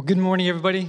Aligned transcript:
Well, 0.00 0.06
good 0.06 0.16
morning, 0.16 0.48
everybody. 0.48 0.88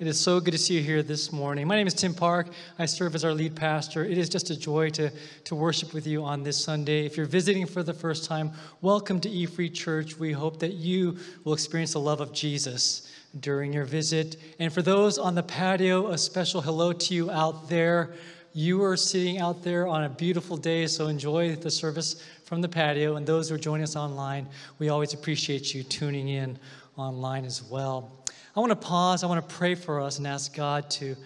It 0.00 0.06
is 0.06 0.18
so 0.18 0.40
good 0.40 0.52
to 0.52 0.58
see 0.58 0.78
you 0.78 0.82
here 0.82 1.02
this 1.02 1.30
morning. 1.30 1.68
My 1.68 1.76
name 1.76 1.86
is 1.86 1.92
Tim 1.92 2.14
Park. 2.14 2.48
I 2.78 2.86
serve 2.86 3.14
as 3.14 3.26
our 3.26 3.34
lead 3.34 3.56
pastor. 3.56 4.06
It 4.06 4.16
is 4.16 4.30
just 4.30 4.48
a 4.48 4.58
joy 4.58 4.88
to, 4.88 5.12
to 5.44 5.54
worship 5.54 5.92
with 5.92 6.06
you 6.06 6.24
on 6.24 6.42
this 6.42 6.56
Sunday. 6.56 7.04
If 7.04 7.18
you're 7.18 7.26
visiting 7.26 7.66
for 7.66 7.82
the 7.82 7.92
first 7.92 8.24
time, 8.24 8.52
welcome 8.80 9.20
to 9.20 9.28
E 9.28 9.44
Free 9.44 9.68
Church. 9.68 10.18
We 10.18 10.32
hope 10.32 10.60
that 10.60 10.72
you 10.72 11.18
will 11.44 11.52
experience 11.52 11.92
the 11.92 12.00
love 12.00 12.22
of 12.22 12.32
Jesus 12.32 13.12
during 13.38 13.74
your 13.74 13.84
visit. 13.84 14.38
And 14.58 14.72
for 14.72 14.80
those 14.80 15.18
on 15.18 15.34
the 15.34 15.42
patio, 15.42 16.06
a 16.06 16.16
special 16.16 16.62
hello 16.62 16.94
to 16.94 17.14
you 17.14 17.30
out 17.30 17.68
there. 17.68 18.14
You 18.54 18.82
are 18.82 18.96
sitting 18.96 19.40
out 19.40 19.62
there 19.62 19.86
on 19.86 20.04
a 20.04 20.08
beautiful 20.08 20.56
day, 20.56 20.86
so 20.86 21.08
enjoy 21.08 21.54
the 21.54 21.70
service 21.70 22.24
from 22.44 22.62
the 22.62 22.68
patio. 22.68 23.16
And 23.16 23.26
those 23.26 23.50
who 23.50 23.56
are 23.56 23.58
joining 23.58 23.84
us 23.84 23.94
online, 23.94 24.48
we 24.78 24.88
always 24.88 25.12
appreciate 25.12 25.74
you 25.74 25.82
tuning 25.82 26.28
in 26.28 26.58
online 26.98 27.44
as 27.44 27.62
well. 27.62 28.12
I 28.56 28.60
want 28.60 28.70
to 28.70 28.76
pause, 28.76 29.22
I 29.22 29.26
want 29.26 29.48
to 29.48 29.54
pray 29.54 29.74
for 29.74 30.00
us 30.00 30.18
and 30.18 30.26
ask 30.26 30.54
God 30.54 30.90
to, 30.90 31.16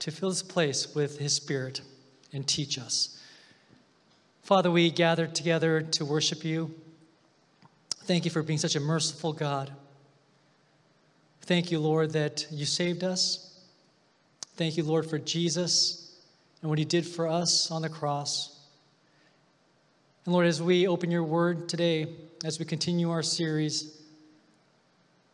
to 0.00 0.10
fill 0.10 0.28
this 0.28 0.42
place 0.42 0.94
with 0.94 1.18
His 1.18 1.34
Spirit 1.34 1.80
and 2.32 2.46
teach 2.46 2.78
us. 2.78 3.18
Father, 4.42 4.70
we 4.70 4.90
gather 4.90 5.26
together 5.26 5.82
to 5.82 6.04
worship 6.04 6.44
you. 6.44 6.74
Thank 8.04 8.24
you 8.24 8.30
for 8.30 8.42
being 8.42 8.58
such 8.58 8.76
a 8.76 8.80
merciful 8.80 9.32
God. 9.32 9.72
Thank 11.42 11.70
you, 11.70 11.78
Lord, 11.78 12.10
that 12.12 12.46
you 12.50 12.66
saved 12.66 13.04
us. 13.04 13.60
Thank 14.56 14.76
you, 14.76 14.82
Lord, 14.82 15.08
for 15.08 15.18
Jesus 15.18 16.20
and 16.60 16.68
what 16.68 16.78
he 16.78 16.84
did 16.84 17.06
for 17.06 17.26
us 17.26 17.70
on 17.70 17.82
the 17.82 17.88
cross. 17.88 18.60
And 20.24 20.32
Lord, 20.32 20.46
as 20.46 20.62
we 20.62 20.86
open 20.86 21.10
your 21.10 21.24
word 21.24 21.68
today, 21.68 22.06
as 22.44 22.58
we 22.58 22.64
continue 22.64 23.10
our 23.10 23.22
series, 23.22 24.01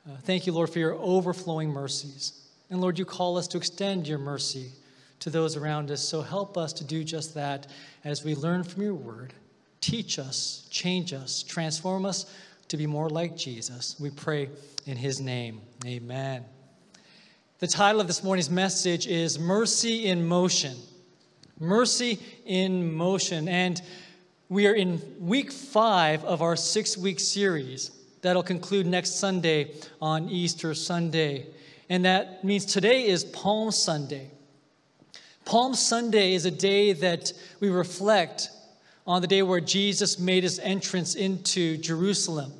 uh, 0.08 0.16
thank 0.22 0.46
you, 0.46 0.52
Lord, 0.52 0.70
for 0.70 0.78
your 0.78 0.94
overflowing 0.94 1.70
mercies. 1.70 2.32
And 2.70 2.80
Lord, 2.80 2.98
you 2.98 3.04
call 3.04 3.36
us 3.36 3.46
to 3.48 3.58
extend 3.58 4.08
your 4.08 4.18
mercy 4.18 4.70
to 5.20 5.30
those 5.30 5.56
around 5.56 5.90
us. 5.90 6.00
So 6.00 6.22
help 6.22 6.56
us 6.56 6.72
to 6.74 6.84
do 6.84 7.04
just 7.04 7.34
that 7.34 7.66
as 8.04 8.24
we 8.24 8.34
learn 8.34 8.62
from 8.62 8.82
your 8.82 8.94
word. 8.94 9.34
Teach 9.80 10.18
us, 10.18 10.66
change 10.70 11.12
us, 11.12 11.42
transform 11.42 12.06
us 12.06 12.32
to 12.68 12.76
be 12.76 12.86
more 12.86 13.10
like 13.10 13.36
Jesus. 13.36 13.96
We 13.98 14.10
pray 14.10 14.48
in 14.86 14.96
his 14.96 15.20
name. 15.20 15.60
Amen. 15.84 16.44
The 17.58 17.66
title 17.66 18.00
of 18.00 18.06
this 18.06 18.22
morning's 18.22 18.50
message 18.50 19.06
is 19.06 19.38
Mercy 19.38 20.06
in 20.06 20.26
Motion. 20.26 20.76
Mercy 21.58 22.18
in 22.46 22.94
Motion. 22.94 23.48
And 23.48 23.80
we 24.48 24.66
are 24.66 24.74
in 24.74 25.02
week 25.20 25.52
five 25.52 26.24
of 26.24 26.40
our 26.40 26.56
six 26.56 26.96
week 26.96 27.20
series. 27.20 27.90
That'll 28.20 28.42
conclude 28.42 28.86
next 28.86 29.18
Sunday 29.18 29.74
on 30.00 30.28
Easter 30.28 30.74
Sunday. 30.74 31.46
And 31.88 32.04
that 32.04 32.44
means 32.44 32.64
today 32.64 33.06
is 33.06 33.24
Palm 33.24 33.70
Sunday. 33.70 34.30
Palm 35.44 35.74
Sunday 35.74 36.34
is 36.34 36.44
a 36.44 36.50
day 36.50 36.92
that 36.92 37.32
we 37.60 37.70
reflect 37.70 38.50
on 39.06 39.22
the 39.22 39.28
day 39.28 39.42
where 39.42 39.60
Jesus 39.60 40.18
made 40.18 40.42
his 40.42 40.58
entrance 40.58 41.14
into 41.14 41.78
Jerusalem. 41.78 42.52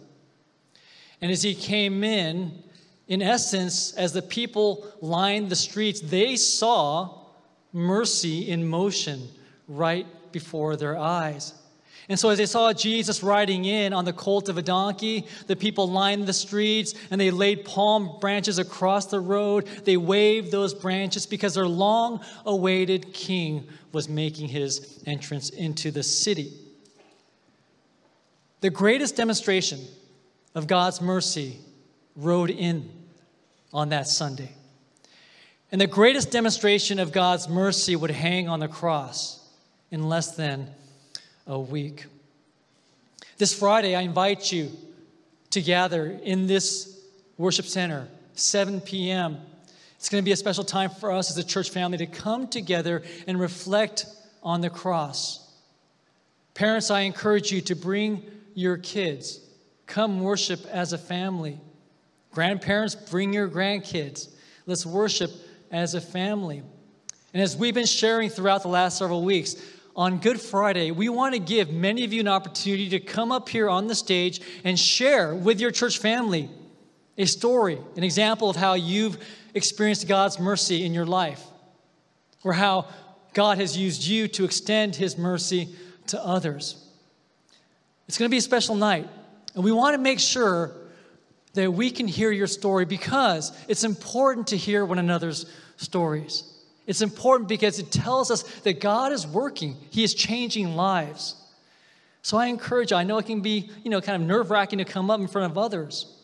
And 1.20 1.30
as 1.30 1.42
he 1.42 1.54
came 1.54 2.04
in, 2.04 2.62
in 3.08 3.20
essence, 3.20 3.92
as 3.94 4.12
the 4.12 4.22
people 4.22 4.86
lined 5.00 5.50
the 5.50 5.56
streets, 5.56 6.00
they 6.00 6.36
saw 6.36 7.26
mercy 7.72 8.48
in 8.48 8.66
motion 8.66 9.28
right 9.66 10.06
before 10.32 10.76
their 10.76 10.96
eyes. 10.96 11.52
And 12.08 12.18
so, 12.18 12.30
as 12.30 12.38
they 12.38 12.46
saw 12.46 12.72
Jesus 12.72 13.22
riding 13.22 13.66
in 13.66 13.92
on 13.92 14.06
the 14.06 14.14
colt 14.14 14.48
of 14.48 14.56
a 14.56 14.62
donkey, 14.62 15.26
the 15.46 15.56
people 15.56 15.90
lined 15.90 16.26
the 16.26 16.32
streets 16.32 16.94
and 17.10 17.20
they 17.20 17.30
laid 17.30 17.66
palm 17.66 18.16
branches 18.18 18.58
across 18.58 19.06
the 19.06 19.20
road. 19.20 19.66
They 19.84 19.98
waved 19.98 20.50
those 20.50 20.72
branches 20.72 21.26
because 21.26 21.54
their 21.54 21.68
long 21.68 22.24
awaited 22.46 23.12
king 23.12 23.66
was 23.92 24.08
making 24.08 24.48
his 24.48 25.02
entrance 25.06 25.50
into 25.50 25.90
the 25.90 26.02
city. 26.02 26.52
The 28.60 28.70
greatest 28.70 29.14
demonstration 29.14 29.80
of 30.54 30.66
God's 30.66 31.02
mercy 31.02 31.58
rode 32.16 32.50
in 32.50 32.90
on 33.72 33.90
that 33.90 34.08
Sunday. 34.08 34.52
And 35.70 35.78
the 35.78 35.86
greatest 35.86 36.30
demonstration 36.30 36.98
of 36.98 37.12
God's 37.12 37.50
mercy 37.50 37.94
would 37.94 38.10
hang 38.10 38.48
on 38.48 38.60
the 38.60 38.68
cross 38.68 39.46
in 39.90 40.08
less 40.08 40.34
than 40.34 40.70
a 41.48 41.58
week. 41.58 42.04
This 43.38 43.58
Friday, 43.58 43.96
I 43.96 44.02
invite 44.02 44.52
you 44.52 44.70
to 45.50 45.62
gather 45.62 46.18
in 46.22 46.46
this 46.46 47.00
worship 47.38 47.64
center, 47.64 48.06
7 48.34 48.82
p.m. 48.82 49.38
It's 49.96 50.10
going 50.10 50.22
to 50.22 50.24
be 50.24 50.32
a 50.32 50.36
special 50.36 50.62
time 50.62 50.90
for 50.90 51.10
us 51.10 51.30
as 51.30 51.38
a 51.38 51.44
church 51.44 51.70
family 51.70 51.98
to 51.98 52.06
come 52.06 52.48
together 52.48 53.02
and 53.26 53.40
reflect 53.40 54.06
on 54.42 54.60
the 54.60 54.68
cross. 54.68 55.50
Parents, 56.52 56.90
I 56.90 57.00
encourage 57.00 57.50
you 57.50 57.62
to 57.62 57.74
bring 57.74 58.22
your 58.54 58.76
kids. 58.76 59.40
Come 59.86 60.20
worship 60.20 60.66
as 60.66 60.92
a 60.92 60.98
family. 60.98 61.58
Grandparents, 62.30 62.94
bring 62.94 63.32
your 63.32 63.48
grandkids. 63.48 64.28
Let's 64.66 64.84
worship 64.84 65.30
as 65.70 65.94
a 65.94 66.00
family. 66.00 66.62
And 67.32 67.42
as 67.42 67.56
we've 67.56 67.74
been 67.74 67.86
sharing 67.86 68.28
throughout 68.28 68.62
the 68.62 68.68
last 68.68 68.98
several 68.98 69.22
weeks, 69.22 69.56
on 69.98 70.18
Good 70.18 70.40
Friday, 70.40 70.92
we 70.92 71.08
want 71.08 71.34
to 71.34 71.40
give 71.40 71.72
many 71.72 72.04
of 72.04 72.12
you 72.12 72.20
an 72.20 72.28
opportunity 72.28 72.88
to 72.90 73.00
come 73.00 73.32
up 73.32 73.48
here 73.48 73.68
on 73.68 73.88
the 73.88 73.96
stage 73.96 74.40
and 74.62 74.78
share 74.78 75.34
with 75.34 75.58
your 75.58 75.72
church 75.72 75.98
family 75.98 76.48
a 77.18 77.26
story, 77.26 77.80
an 77.96 78.04
example 78.04 78.48
of 78.48 78.54
how 78.54 78.74
you've 78.74 79.18
experienced 79.54 80.06
God's 80.06 80.38
mercy 80.38 80.86
in 80.86 80.94
your 80.94 81.04
life, 81.04 81.44
or 82.44 82.52
how 82.52 82.86
God 83.34 83.58
has 83.58 83.76
used 83.76 84.06
you 84.06 84.28
to 84.28 84.44
extend 84.44 84.94
His 84.94 85.18
mercy 85.18 85.74
to 86.06 86.24
others. 86.24 86.76
It's 88.06 88.18
going 88.18 88.28
to 88.28 88.32
be 88.32 88.38
a 88.38 88.40
special 88.40 88.76
night, 88.76 89.08
and 89.56 89.64
we 89.64 89.72
want 89.72 89.94
to 89.94 90.00
make 90.00 90.20
sure 90.20 90.76
that 91.54 91.72
we 91.72 91.90
can 91.90 92.06
hear 92.06 92.30
your 92.30 92.46
story 92.46 92.84
because 92.84 93.50
it's 93.66 93.82
important 93.82 94.46
to 94.48 94.56
hear 94.56 94.84
one 94.84 95.00
another's 95.00 95.46
stories. 95.76 96.44
It's 96.88 97.02
important 97.02 97.50
because 97.50 97.78
it 97.78 97.92
tells 97.92 98.30
us 98.30 98.42
that 98.60 98.80
God 98.80 99.12
is 99.12 99.26
working, 99.26 99.76
He 99.90 100.02
is 100.02 100.14
changing 100.14 100.74
lives. 100.74 101.36
So 102.22 102.38
I 102.38 102.46
encourage 102.46 102.90
you, 102.90 102.96
I 102.96 103.04
know 103.04 103.18
it 103.18 103.26
can 103.26 103.42
be, 103.42 103.70
you 103.84 103.90
know, 103.90 104.00
kind 104.00 104.20
of 104.20 104.26
nerve 104.26 104.50
wracking 104.50 104.78
to 104.78 104.84
come 104.84 105.10
up 105.10 105.20
in 105.20 105.28
front 105.28 105.52
of 105.52 105.58
others, 105.58 106.16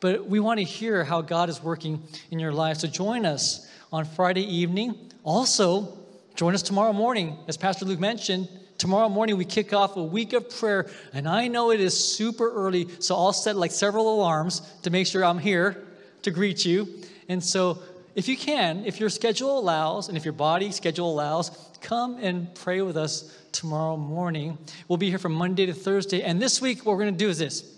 but 0.00 0.28
we 0.28 0.38
want 0.38 0.60
to 0.60 0.64
hear 0.64 1.02
how 1.02 1.22
God 1.22 1.48
is 1.48 1.62
working 1.62 2.02
in 2.30 2.38
your 2.38 2.52
life. 2.52 2.76
So 2.76 2.88
join 2.88 3.24
us 3.24 3.68
on 3.90 4.04
Friday 4.04 4.42
evening. 4.42 5.10
Also, 5.24 5.96
join 6.34 6.54
us 6.54 6.62
tomorrow 6.62 6.92
morning. 6.92 7.38
As 7.48 7.56
Pastor 7.56 7.86
Luke 7.86 8.00
mentioned, 8.00 8.48
tomorrow 8.76 9.08
morning 9.08 9.38
we 9.38 9.46
kick 9.46 9.72
off 9.72 9.96
a 9.96 10.02
week 10.02 10.34
of 10.34 10.50
prayer, 10.50 10.90
and 11.14 11.26
I 11.26 11.48
know 11.48 11.70
it 11.70 11.80
is 11.80 11.98
super 11.98 12.52
early, 12.52 12.86
so 12.98 13.16
I'll 13.16 13.32
set 13.32 13.56
like 13.56 13.70
several 13.70 14.14
alarms 14.14 14.60
to 14.82 14.90
make 14.90 15.06
sure 15.06 15.24
I'm 15.24 15.38
here 15.38 15.84
to 16.20 16.30
greet 16.30 16.66
you. 16.66 16.86
And 17.30 17.42
so 17.42 17.78
if 18.14 18.28
you 18.28 18.36
can, 18.36 18.84
if 18.84 19.00
your 19.00 19.10
schedule 19.10 19.58
allows, 19.58 20.08
and 20.08 20.16
if 20.16 20.24
your 20.24 20.32
body 20.32 20.70
schedule 20.70 21.10
allows, 21.10 21.50
come 21.80 22.18
and 22.20 22.54
pray 22.54 22.80
with 22.80 22.96
us 22.96 23.36
tomorrow 23.52 23.96
morning. 23.96 24.56
We'll 24.88 24.96
be 24.98 25.10
here 25.10 25.18
from 25.18 25.32
Monday 25.32 25.66
to 25.66 25.74
Thursday. 25.74 26.22
And 26.22 26.40
this 26.40 26.60
week, 26.60 26.84
what 26.84 26.96
we're 26.96 27.02
going 27.02 27.14
to 27.14 27.24
do 27.24 27.28
is 27.28 27.38
this. 27.38 27.70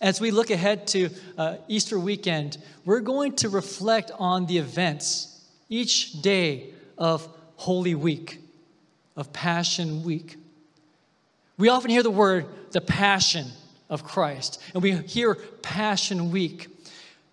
As 0.00 0.20
we 0.20 0.30
look 0.30 0.50
ahead 0.50 0.86
to 0.88 1.10
uh, 1.36 1.56
Easter 1.68 1.98
weekend, 1.98 2.58
we're 2.84 3.00
going 3.00 3.36
to 3.36 3.48
reflect 3.48 4.10
on 4.18 4.46
the 4.46 4.58
events 4.58 5.44
each 5.68 6.22
day 6.22 6.72
of 6.96 7.28
Holy 7.56 7.94
Week, 7.94 8.38
of 9.16 9.32
Passion 9.32 10.02
Week. 10.02 10.36
We 11.58 11.68
often 11.68 11.90
hear 11.90 12.02
the 12.02 12.10
word 12.10 12.46
the 12.72 12.80
passion 12.80 13.46
of 13.90 14.04
Christ, 14.04 14.62
and 14.72 14.82
we 14.82 14.92
hear 14.92 15.34
Passion 15.34 16.30
Week. 16.30 16.68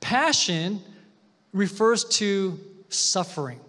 Passion 0.01 0.81
refers 1.57 2.03
to 2.05 2.59
suffering. 2.89 3.59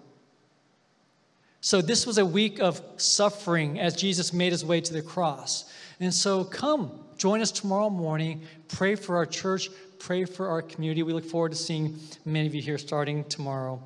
So, 1.61 1.83
this 1.83 2.07
was 2.07 2.19
a 2.19 2.27
week 2.27 2.61
of 2.61 2.81
suffering 2.99 3.81
as 3.81 3.97
Jesus 3.97 4.33
made 4.33 4.53
his 4.53 4.65
way 4.65 4.81
to 4.81 4.93
the 4.93 5.03
cross. 5.03 5.73
And 5.99 6.15
so, 6.15 6.45
come, 6.45 6.93
join 7.17 7.41
us 7.41 7.51
tomorrow 7.51 7.91
morning. 7.91 8.43
Pray 8.69 8.95
for 8.95 9.17
our 9.17 9.27
church, 9.27 9.69
pray 9.99 10.25
for 10.25 10.49
our 10.49 10.63
community. 10.63 11.03
We 11.03 11.13
look 11.13 11.25
forward 11.25 11.53
to 11.53 11.59
seeing 11.59 11.99
many 12.25 12.47
of 12.47 12.55
you 12.55 12.63
here 12.63 12.79
starting 12.79 13.25
tomorrow 13.25 13.83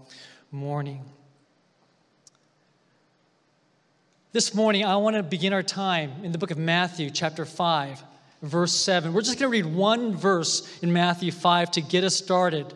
morning. 0.50 1.02
This 4.32 4.54
morning, 4.54 4.84
I 4.84 4.96
want 4.96 5.16
to 5.16 5.22
begin 5.22 5.52
our 5.52 5.62
time 5.62 6.12
in 6.22 6.32
the 6.32 6.38
book 6.38 6.50
of 6.50 6.58
Matthew, 6.58 7.10
chapter 7.10 7.44
5, 7.44 8.02
verse 8.43 8.72
7. 8.72 9.12
We're 9.12 9.20
just 9.22 9.38
going 9.38 9.50
to 9.50 9.52
read 9.52 9.75
one 9.75 10.14
verse 10.14 10.78
in 10.82 10.93
Matthew 10.93 11.32
5 11.32 11.70
to 11.72 11.81
get 11.81 12.04
us 12.04 12.16
started 12.16 12.72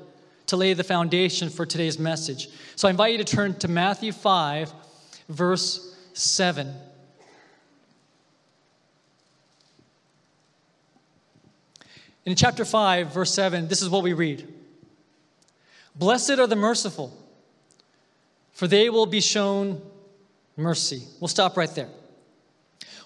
to 0.47 0.57
lay 0.57 0.73
the 0.73 0.85
foundation 0.85 1.51
for 1.51 1.67
today's 1.67 1.99
message. 1.99 2.49
So 2.77 2.89
I 2.89 2.91
invite 2.91 3.13
you 3.13 3.19
to 3.19 3.25
turn 3.25 3.55
to 3.59 3.69
Matthew 3.69 4.13
5, 4.13 4.73
verse 5.29 5.97
7. 6.15 6.73
In 12.25 12.35
chapter 12.35 12.65
5, 12.65 13.13
verse 13.13 13.33
7, 13.33 13.69
this 13.69 13.83
is 13.83 13.89
what 13.89 14.03
we 14.03 14.13
read 14.13 14.47
Blessed 15.95 16.33
are 16.33 16.47
the 16.47 16.57
merciful, 16.57 17.17
for 18.53 18.67
they 18.67 18.91
will 18.91 19.07
be 19.07 19.21
shown 19.21 19.81
mercy. 20.57 21.03
We'll 21.21 21.29
stop 21.29 21.57
right 21.57 21.73
there. 21.75 21.89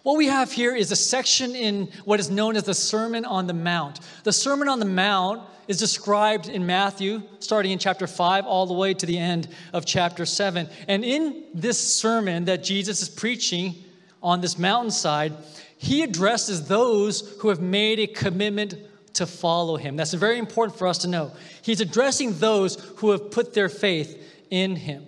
What 0.03 0.17
we 0.17 0.27
have 0.27 0.51
here 0.51 0.75
is 0.75 0.91
a 0.91 0.97
section 0.97 1.55
in 1.55 1.89
what 2.05 2.21
is 2.21 2.31
known 2.31 2.57
as 2.57 2.65
the 2.65 2.75
Sermon 2.75 3.27
on 3.27 3.47
the 3.47 3.53
Mount. 3.53 4.01
The 4.25 4.33
Sermon 4.33 4.69
on 4.69 4.79
the 4.79 4.87
Mount 4.87 5.43
is 5.69 5.79
described 5.79 6.49
in 6.49 6.65
Matthew, 6.65 7.23
starting 7.39 7.71
in 7.71 7.79
chapter 7.79 8.07
5, 8.07 8.47
all 8.47 8.67
the 8.67 8.75
way 8.75 8.95
to 8.95 9.05
the 9.05 9.19
end 9.19 9.49
of 9.75 9.85
chapter 9.85 10.25
7. 10.25 10.69
And 10.89 11.05
in 11.05 11.45
this 11.53 11.79
sermon 11.79 12.47
that 12.47 12.65
Jesus 12.65 13.03
is 13.03 13.11
preaching 13.11 13.75
on 14.23 14.41
this 14.41 14.59
mountainside, 14.59 15.35
he 15.77 16.03
addresses 16.03 16.67
those 16.67 17.37
who 17.41 17.51
have 17.51 17.61
made 17.61 18.01
a 18.01 18.07
commitment 18.07 18.75
to 19.15 19.27
follow 19.27 19.77
him. 19.77 19.97
That's 19.97 20.15
very 20.15 20.39
important 20.39 20.79
for 20.79 20.87
us 20.87 20.99
to 20.99 21.09
know. 21.09 21.33
He's 21.63 21.81
addressing 21.81 22.39
those 22.39 22.77
who 22.97 23.11
have 23.11 23.31
put 23.31 23.53
their 23.53 23.69
faith 23.69 24.21
in 24.51 24.77
him. 24.77 25.05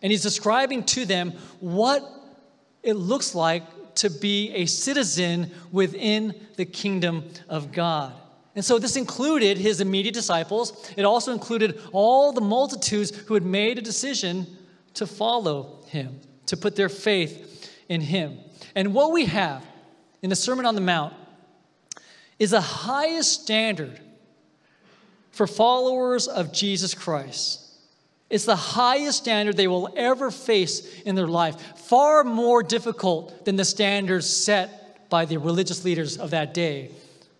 And 0.00 0.12
he's 0.12 0.22
describing 0.22 0.84
to 0.84 1.04
them 1.06 1.32
what 1.60 2.08
it 2.82 2.94
looks 2.94 3.34
like 3.34 3.64
to 3.96 4.10
be 4.10 4.52
a 4.52 4.66
citizen 4.66 5.50
within 5.70 6.34
the 6.56 6.64
kingdom 6.64 7.28
of 7.48 7.72
God. 7.72 8.12
And 8.54 8.64
so 8.64 8.78
this 8.78 8.96
included 8.96 9.56
his 9.56 9.80
immediate 9.80 10.14
disciples. 10.14 10.92
It 10.96 11.04
also 11.04 11.32
included 11.32 11.80
all 11.92 12.32
the 12.32 12.40
multitudes 12.40 13.10
who 13.10 13.34
had 13.34 13.44
made 13.44 13.78
a 13.78 13.82
decision 13.82 14.46
to 14.94 15.06
follow 15.06 15.82
him, 15.86 16.20
to 16.46 16.56
put 16.56 16.76
their 16.76 16.90
faith 16.90 17.72
in 17.88 18.00
him. 18.00 18.38
And 18.74 18.94
what 18.94 19.12
we 19.12 19.24
have 19.26 19.64
in 20.20 20.30
the 20.30 20.36
Sermon 20.36 20.66
on 20.66 20.74
the 20.74 20.80
Mount 20.80 21.14
is 22.38 22.50
the 22.50 22.60
highest 22.60 23.42
standard 23.42 24.00
for 25.30 25.46
followers 25.46 26.28
of 26.28 26.52
Jesus 26.52 26.92
Christ. 26.94 27.60
It's 28.32 28.46
the 28.46 28.56
highest 28.56 29.18
standard 29.18 29.58
they 29.58 29.68
will 29.68 29.92
ever 29.94 30.30
face 30.30 31.02
in 31.02 31.14
their 31.14 31.26
life, 31.26 31.60
far 31.76 32.24
more 32.24 32.62
difficult 32.62 33.44
than 33.44 33.56
the 33.56 33.64
standards 33.66 34.26
set 34.26 35.10
by 35.10 35.26
the 35.26 35.36
religious 35.36 35.84
leaders 35.84 36.16
of 36.16 36.30
that 36.30 36.54
day, 36.54 36.92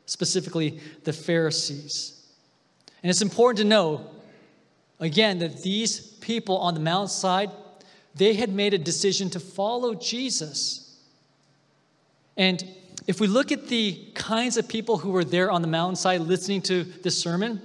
specifically 0.04 0.80
the 1.04 1.14
Pharisees. 1.14 2.22
And 3.02 3.08
it's 3.08 3.22
important 3.22 3.60
to 3.60 3.64
know, 3.64 4.06
again, 5.00 5.38
that 5.38 5.62
these 5.62 5.98
people 5.98 6.58
on 6.58 6.74
the 6.74 6.80
mountainside, 6.80 7.50
they 8.14 8.34
had 8.34 8.52
made 8.52 8.74
a 8.74 8.78
decision 8.78 9.30
to 9.30 9.40
follow 9.40 9.94
Jesus. 9.94 10.94
And 12.36 12.62
if 13.06 13.18
we 13.18 13.28
look 13.28 13.50
at 13.50 13.68
the 13.68 13.98
kinds 14.14 14.58
of 14.58 14.68
people 14.68 14.98
who 14.98 15.12
were 15.12 15.24
there 15.24 15.50
on 15.50 15.62
the 15.62 15.68
mountainside 15.68 16.20
listening 16.20 16.60
to 16.62 16.84
this 16.84 17.18
sermon, 17.18 17.62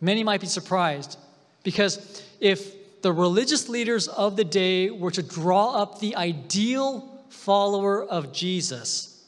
many 0.00 0.24
might 0.24 0.40
be 0.40 0.46
surprised 0.46 1.18
because 1.62 2.22
if 2.40 3.02
the 3.02 3.12
religious 3.12 3.68
leaders 3.68 4.08
of 4.08 4.36
the 4.36 4.44
day 4.44 4.90
were 4.90 5.10
to 5.10 5.22
draw 5.22 5.72
up 5.72 5.98
the 5.98 6.16
ideal 6.16 7.24
follower 7.28 8.04
of 8.04 8.32
Jesus, 8.32 9.24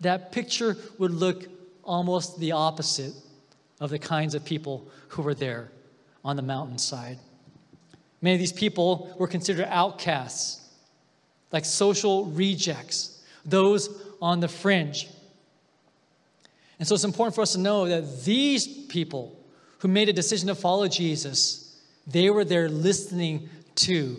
that 0.00 0.32
picture 0.32 0.76
would 0.98 1.12
look 1.12 1.46
almost 1.82 2.38
the 2.38 2.52
opposite 2.52 3.14
of 3.80 3.90
the 3.90 3.98
kinds 3.98 4.34
of 4.34 4.44
people 4.44 4.86
who 5.08 5.22
were 5.22 5.34
there 5.34 5.70
on 6.24 6.36
the 6.36 6.42
mountainside. 6.42 7.18
Many 8.20 8.34
of 8.34 8.40
these 8.40 8.52
people 8.52 9.14
were 9.18 9.28
considered 9.28 9.66
outcasts, 9.68 10.60
like 11.52 11.64
social 11.64 12.26
rejects, 12.26 13.22
those 13.44 14.02
on 14.20 14.40
the 14.40 14.48
fringe. 14.48 15.08
And 16.78 16.86
so 16.86 16.94
it's 16.94 17.04
important 17.04 17.34
for 17.34 17.42
us 17.42 17.52
to 17.52 17.58
know 17.58 17.86
that 17.86 18.24
these 18.24 18.66
people 18.66 19.38
who 19.78 19.88
made 19.88 20.08
a 20.08 20.12
decision 20.12 20.48
to 20.48 20.54
follow 20.54 20.88
Jesus 20.88 21.65
they 22.06 22.30
were 22.30 22.44
there 22.44 22.68
listening 22.68 23.48
to 23.76 24.16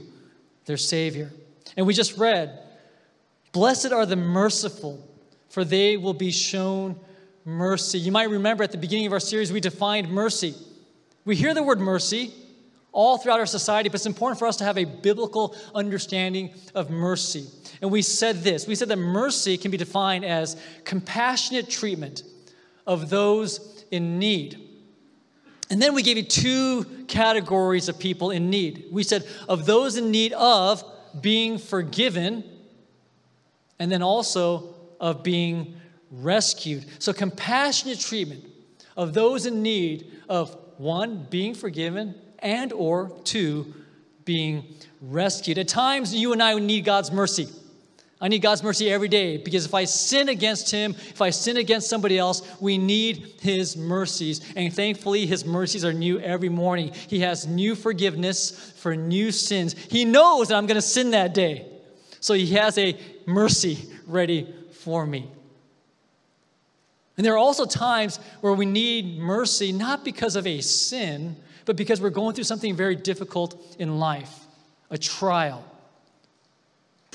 their 0.66 0.78
Savior. 0.78 1.31
And 1.75 1.86
we 1.86 1.94
just 1.94 2.18
read, 2.18 2.60
Blessed 3.51 3.92
are 3.92 4.06
the 4.06 4.16
merciful, 4.16 5.04
for 5.50 5.63
they 5.63 5.98
will 5.98 6.13
be 6.13 6.31
shown 6.31 7.00
mercy. 7.45 7.98
You 7.98 8.12
might 8.12 8.30
remember 8.30 8.63
at 8.63 8.72
the 8.72 8.78
beginning 8.78 9.07
of 9.07 9.13
our 9.13 9.19
series, 9.19 9.51
we 9.51 9.60
defined 9.60 10.10
mercy. 10.10 10.54
We 11.25 11.36
hear 11.36 11.54
the 11.54 11.63
word 11.63 11.80
mercy 11.80 12.34
all 12.92 13.18
throughout 13.18 13.39
our 13.39 13.45
society, 13.45 13.89
but 13.89 13.95
it's 13.95 14.06
important 14.06 14.39
for 14.39 14.48
us 14.48 14.57
to 14.57 14.63
have 14.63 14.78
a 14.78 14.86
biblical 14.86 15.56
understanding 15.74 16.54
of 16.75 16.89
mercy. 16.89 17.45
And 17.81 17.92
we 17.92 18.01
said 18.01 18.44
this 18.44 18.68
we 18.68 18.75
said 18.75 18.89
that 18.89 18.98
mercy 18.98 19.57
can 19.57 19.72
be 19.72 19.78
defined 19.78 20.25
as 20.25 20.57
compassionate 20.84 21.69
treatment 21.69 22.24
of 22.86 23.10
those 23.10 23.86
in 23.92 24.19
need. 24.19 24.67
And 25.69 25.81
then 25.81 25.94
we 25.94 26.02
gave 26.02 26.18
you 26.18 26.24
two 26.24 26.86
categories 27.08 27.90
of 27.90 28.00
people 28.00 28.31
in 28.31 28.50
need. 28.50 28.86
We 28.92 29.04
said, 29.04 29.28
of 29.50 29.66
those 29.66 29.98
in 29.98 30.12
need 30.12 30.34
of 30.34 30.84
being 31.19 31.58
forgiven, 31.58 32.44
and 33.80 33.92
then 33.92 34.02
also 34.02 34.75
of 35.00 35.24
being 35.24 35.75
rescued. 36.10 36.86
So, 37.00 37.14
compassionate 37.14 38.00
treatment 38.00 38.46
of 38.96 39.14
those 39.14 39.46
in 39.46 39.62
need 39.62 40.12
of 40.30 40.58
one, 40.78 41.28
being 41.30 41.54
forgiven, 41.54 42.16
and 42.40 42.72
or 42.72 43.12
two, 43.24 43.74
being 44.25 44.75
rescued. 45.02 45.58
At 45.58 45.68
times, 45.68 46.13
you 46.13 46.34
and 46.34 46.42
I 46.42 46.58
need 46.60 46.86
God's 46.86 47.12
mercy. 47.12 47.48
I 48.19 48.30
need 48.30 48.40
God's 48.40 48.64
mercy 48.64 48.92
every 48.92 49.08
day 49.08 49.38
because 49.38 49.66
if 49.66 49.74
I 49.75 49.86
sin 49.86 50.28
against 50.30 50.72
Him, 50.72 50.92
if 50.92 51.22
I 51.22 51.30
sin 51.30 51.58
against 51.58 51.88
somebody 51.88 52.18
else, 52.18 52.42
we 52.60 52.78
need 52.78 53.36
His 53.42 53.78
mercies. 53.78 54.42
And 54.56 54.74
thankfully, 54.74 55.28
His 55.28 55.46
mercies 55.46 55.86
are 55.86 55.94
new 55.94 56.19
every 56.19 56.50
morning. 56.50 56.94
He 57.08 57.19
has 57.19 57.46
new 57.46 57.75
forgiveness 57.75 58.74
for 58.78 58.96
new 58.96 59.31
sins. 59.31 59.75
He 59.92 60.04
knows 60.04 60.48
that 60.48 60.56
I'm 60.56 60.66
going 60.66 60.75
to 60.75 60.81
sin 60.81 61.12
that 61.12 61.36
day. 61.36 61.68
So 62.19 62.34
He 62.34 62.48
has 62.54 62.78
a 62.80 62.98
mercy 63.28 63.78
ready 64.08 64.52
for 64.72 65.06
me. 65.06 65.30
And 67.18 67.25
there 67.25 67.34
are 67.34 67.40
also 67.40 67.66
times 67.66 68.20
where 68.42 68.54
we 68.54 68.66
need 68.66 69.20
mercy, 69.20 69.72
not 69.72 70.04
because 70.04 70.36
of 70.36 70.48
a 70.48 70.62
sin, 70.62 71.36
but 71.66 71.75
because 71.75 72.02
we're 72.02 72.10
going 72.10 72.34
through 72.34 72.46
something 72.46 72.75
very 72.75 72.96
difficult 72.96 73.75
in 73.78 74.00
life 74.00 74.46
a 74.90 74.98
trial 74.98 75.66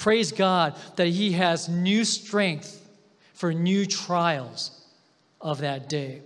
Praise 0.03 0.33
God 0.33 0.75
that 0.97 1.07
He 1.07 1.31
has 1.31 1.69
new 1.69 2.05
strength 2.05 2.85
for 3.35 3.55
new 3.55 3.87
trials 3.87 4.85
of 5.41 5.59
that 5.59 5.89
day. 5.89 6.23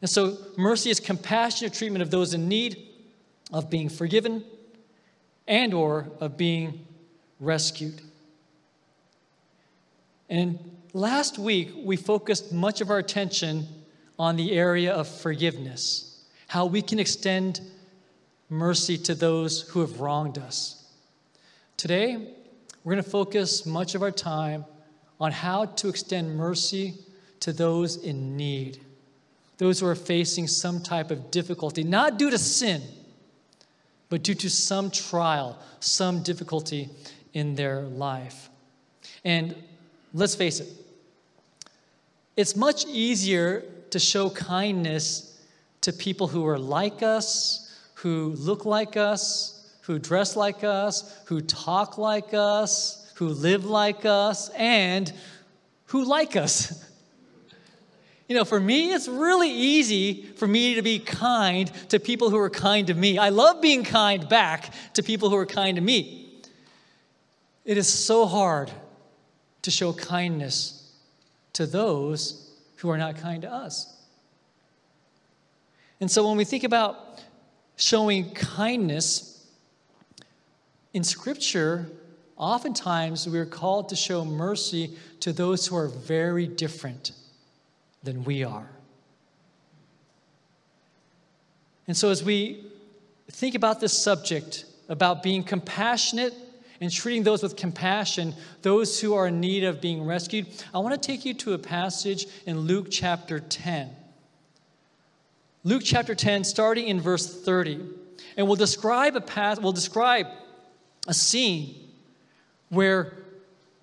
And 0.00 0.08
so, 0.08 0.38
mercy 0.56 0.88
is 0.88 1.00
compassionate 1.00 1.74
treatment 1.74 2.02
of 2.02 2.12
those 2.12 2.34
in 2.34 2.46
need, 2.46 2.86
of 3.52 3.68
being 3.68 3.88
forgiven, 3.88 4.44
and 5.48 5.74
or 5.74 6.06
of 6.20 6.36
being 6.36 6.86
rescued. 7.40 8.00
And 10.30 10.60
last 10.92 11.36
week, 11.36 11.72
we 11.82 11.96
focused 11.96 12.52
much 12.52 12.80
of 12.80 12.90
our 12.90 12.98
attention 12.98 13.66
on 14.20 14.36
the 14.36 14.52
area 14.52 14.92
of 14.92 15.08
forgiveness, 15.08 16.22
how 16.46 16.66
we 16.66 16.82
can 16.82 17.00
extend 17.00 17.60
mercy 18.48 18.96
to 18.98 19.16
those 19.16 19.62
who 19.62 19.80
have 19.80 19.98
wronged 19.98 20.38
us. 20.38 20.86
Today, 21.76 22.34
we're 22.84 22.92
going 22.92 23.04
to 23.04 23.10
focus 23.10 23.66
much 23.66 23.94
of 23.94 24.02
our 24.02 24.10
time 24.10 24.64
on 25.20 25.32
how 25.32 25.64
to 25.64 25.88
extend 25.88 26.36
mercy 26.36 26.94
to 27.40 27.52
those 27.52 27.96
in 27.96 28.36
need, 28.36 28.80
those 29.58 29.80
who 29.80 29.86
are 29.86 29.94
facing 29.94 30.46
some 30.46 30.80
type 30.80 31.10
of 31.10 31.30
difficulty, 31.30 31.82
not 31.82 32.18
due 32.18 32.30
to 32.30 32.38
sin, 32.38 32.82
but 34.08 34.22
due 34.22 34.34
to 34.34 34.48
some 34.48 34.90
trial, 34.90 35.58
some 35.80 36.22
difficulty 36.22 36.88
in 37.34 37.54
their 37.54 37.82
life. 37.82 38.48
And 39.24 39.54
let's 40.14 40.34
face 40.34 40.60
it, 40.60 40.68
it's 42.36 42.56
much 42.56 42.86
easier 42.86 43.64
to 43.90 43.98
show 43.98 44.30
kindness 44.30 45.40
to 45.80 45.92
people 45.92 46.28
who 46.28 46.46
are 46.46 46.58
like 46.58 47.02
us, 47.02 47.64
who 47.94 48.34
look 48.38 48.64
like 48.64 48.96
us, 48.96 49.57
who 49.88 49.98
dress 49.98 50.36
like 50.36 50.62
us, 50.64 51.18
who 51.24 51.40
talk 51.40 51.96
like 51.96 52.34
us, 52.34 53.10
who 53.14 53.28
live 53.28 53.64
like 53.64 54.04
us, 54.04 54.50
and 54.50 55.10
who 55.86 56.04
like 56.04 56.36
us. 56.36 56.84
You 58.28 58.36
know, 58.36 58.44
for 58.44 58.60
me, 58.60 58.92
it's 58.92 59.08
really 59.08 59.48
easy 59.48 60.22
for 60.36 60.46
me 60.46 60.74
to 60.74 60.82
be 60.82 60.98
kind 60.98 61.72
to 61.88 61.98
people 61.98 62.28
who 62.28 62.36
are 62.36 62.50
kind 62.50 62.88
to 62.88 62.92
me. 62.92 63.16
I 63.16 63.30
love 63.30 63.62
being 63.62 63.84
kind 63.84 64.28
back 64.28 64.74
to 64.92 65.02
people 65.02 65.30
who 65.30 65.36
are 65.36 65.46
kind 65.46 65.76
to 65.76 65.80
me. 65.80 66.42
It 67.64 67.78
is 67.78 67.90
so 67.90 68.26
hard 68.26 68.70
to 69.62 69.70
show 69.70 69.94
kindness 69.94 70.92
to 71.54 71.64
those 71.64 72.50
who 72.76 72.90
are 72.90 72.98
not 72.98 73.16
kind 73.16 73.40
to 73.40 73.50
us. 73.50 73.96
And 75.98 76.10
so 76.10 76.28
when 76.28 76.36
we 76.36 76.44
think 76.44 76.64
about 76.64 77.22
showing 77.76 78.34
kindness, 78.34 79.37
in 80.98 81.04
Scripture, 81.04 81.88
oftentimes 82.36 83.28
we're 83.28 83.46
called 83.46 83.88
to 83.90 83.94
show 83.94 84.24
mercy 84.24 84.96
to 85.20 85.32
those 85.32 85.64
who 85.64 85.76
are 85.76 85.86
very 85.86 86.48
different 86.48 87.12
than 88.02 88.24
we 88.24 88.42
are. 88.42 88.68
And 91.86 91.96
so, 91.96 92.10
as 92.10 92.24
we 92.24 92.64
think 93.30 93.54
about 93.54 93.78
this 93.78 93.96
subject, 93.96 94.64
about 94.88 95.22
being 95.22 95.44
compassionate 95.44 96.34
and 96.80 96.90
treating 96.90 97.22
those 97.22 97.44
with 97.44 97.54
compassion, 97.54 98.34
those 98.62 99.00
who 99.00 99.14
are 99.14 99.28
in 99.28 99.38
need 99.38 99.62
of 99.62 99.80
being 99.80 100.04
rescued, 100.04 100.48
I 100.74 100.80
want 100.80 101.00
to 101.00 101.06
take 101.06 101.24
you 101.24 101.32
to 101.34 101.52
a 101.52 101.58
passage 101.58 102.26
in 102.44 102.58
Luke 102.58 102.88
chapter 102.90 103.38
10. 103.38 103.88
Luke 105.62 105.82
chapter 105.84 106.16
10, 106.16 106.42
starting 106.42 106.88
in 106.88 107.00
verse 107.00 107.40
30. 107.44 107.86
And 108.36 108.48
we'll 108.48 108.56
describe 108.56 109.14
a 109.14 109.20
path, 109.20 109.62
we'll 109.62 109.70
describe 109.70 110.26
a 111.08 111.14
scene 111.14 111.74
where 112.68 113.14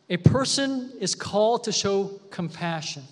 a 0.10 0.18
person 0.18 0.94
is 1.02 1.16
called 1.16 1.66
to 1.66 1.72
show 1.72 2.12
compassion 2.30 3.04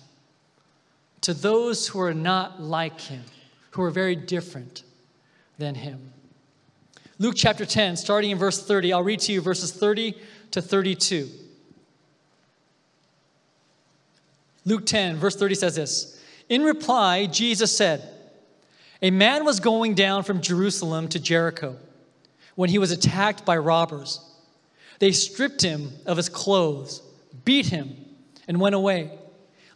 to 1.20 1.34
those 1.34 1.88
who 1.88 2.00
are 2.00 2.14
not 2.14 2.62
like 2.62 3.00
him, 3.00 3.24
who 3.72 3.82
are 3.82 3.90
very 3.90 4.14
different 4.14 4.84
than 5.58 5.74
him. 5.74 6.12
Luke 7.18 7.34
chapter 7.36 7.66
10, 7.66 7.96
starting 7.96 8.30
in 8.30 8.38
verse 8.38 8.64
30, 8.64 8.92
I'll 8.92 9.02
read 9.02 9.20
to 9.20 9.32
you 9.32 9.40
verses 9.40 9.72
30 9.72 10.14
to 10.52 10.62
32. 10.62 11.28
Luke 14.64 14.86
10, 14.86 15.16
verse 15.16 15.34
30 15.34 15.54
says 15.56 15.74
this 15.74 16.22
In 16.48 16.62
reply, 16.62 17.26
Jesus 17.26 17.76
said, 17.76 18.08
A 19.02 19.10
man 19.10 19.44
was 19.44 19.58
going 19.58 19.94
down 19.94 20.22
from 20.22 20.40
Jerusalem 20.40 21.08
to 21.08 21.18
Jericho 21.18 21.76
when 22.54 22.70
he 22.70 22.78
was 22.78 22.90
attacked 22.90 23.44
by 23.44 23.56
robbers. 23.56 24.20
They 24.98 25.12
stripped 25.12 25.62
him 25.62 25.92
of 26.06 26.16
his 26.16 26.28
clothes, 26.28 27.02
beat 27.44 27.66
him, 27.66 27.96
and 28.46 28.60
went 28.60 28.74
away, 28.74 29.10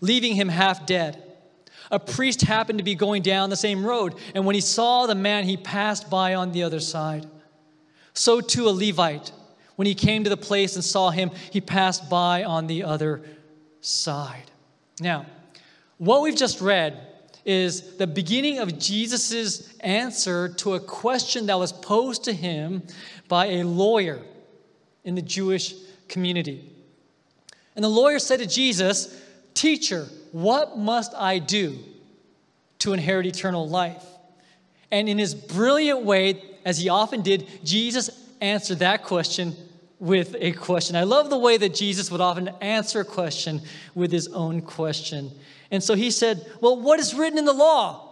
leaving 0.00 0.34
him 0.34 0.48
half 0.48 0.86
dead. 0.86 1.22
A 1.90 1.98
priest 1.98 2.42
happened 2.42 2.78
to 2.78 2.84
be 2.84 2.94
going 2.94 3.22
down 3.22 3.50
the 3.50 3.56
same 3.56 3.84
road, 3.84 4.14
and 4.34 4.44
when 4.44 4.54
he 4.54 4.60
saw 4.60 5.06
the 5.06 5.14
man, 5.14 5.44
he 5.44 5.56
passed 5.56 6.10
by 6.10 6.34
on 6.34 6.52
the 6.52 6.62
other 6.62 6.80
side. 6.80 7.26
So 8.12 8.40
too 8.40 8.68
a 8.68 8.70
Levite, 8.70 9.32
when 9.76 9.86
he 9.86 9.94
came 9.94 10.24
to 10.24 10.30
the 10.30 10.36
place 10.36 10.74
and 10.74 10.84
saw 10.84 11.10
him, 11.10 11.30
he 11.50 11.60
passed 11.60 12.10
by 12.10 12.44
on 12.44 12.66
the 12.66 12.84
other 12.84 13.22
side. 13.80 14.50
Now, 15.00 15.26
what 15.98 16.22
we've 16.22 16.36
just 16.36 16.60
read 16.60 17.07
is 17.48 17.96
the 17.96 18.06
beginning 18.06 18.58
of 18.58 18.78
Jesus' 18.78 19.72
answer 19.80 20.50
to 20.50 20.74
a 20.74 20.80
question 20.80 21.46
that 21.46 21.58
was 21.58 21.72
posed 21.72 22.24
to 22.24 22.32
him 22.34 22.82
by 23.26 23.46
a 23.46 23.62
lawyer 23.62 24.20
in 25.02 25.14
the 25.14 25.22
Jewish 25.22 25.74
community. 26.08 26.70
And 27.74 27.82
the 27.82 27.88
lawyer 27.88 28.18
said 28.18 28.40
to 28.40 28.46
Jesus, 28.46 29.18
Teacher, 29.54 30.08
what 30.32 30.76
must 30.76 31.14
I 31.14 31.38
do 31.38 31.78
to 32.80 32.92
inherit 32.92 33.24
eternal 33.24 33.66
life? 33.66 34.04
And 34.90 35.08
in 35.08 35.16
his 35.16 35.34
brilliant 35.34 36.02
way, 36.02 36.42
as 36.66 36.76
he 36.76 36.90
often 36.90 37.22
did, 37.22 37.48
Jesus 37.64 38.10
answered 38.42 38.80
that 38.80 39.04
question 39.04 39.56
with 39.98 40.36
a 40.38 40.52
question. 40.52 40.96
I 40.96 41.04
love 41.04 41.30
the 41.30 41.38
way 41.38 41.56
that 41.56 41.74
Jesus 41.74 42.10
would 42.10 42.20
often 42.20 42.48
answer 42.60 43.00
a 43.00 43.04
question 43.06 43.62
with 43.94 44.12
his 44.12 44.28
own 44.28 44.60
question. 44.60 45.30
And 45.70 45.82
so 45.82 45.94
he 45.94 46.10
said, 46.10 46.44
Well, 46.60 46.80
what 46.80 47.00
is 47.00 47.14
written 47.14 47.38
in 47.38 47.44
the 47.44 47.52
law? 47.52 48.08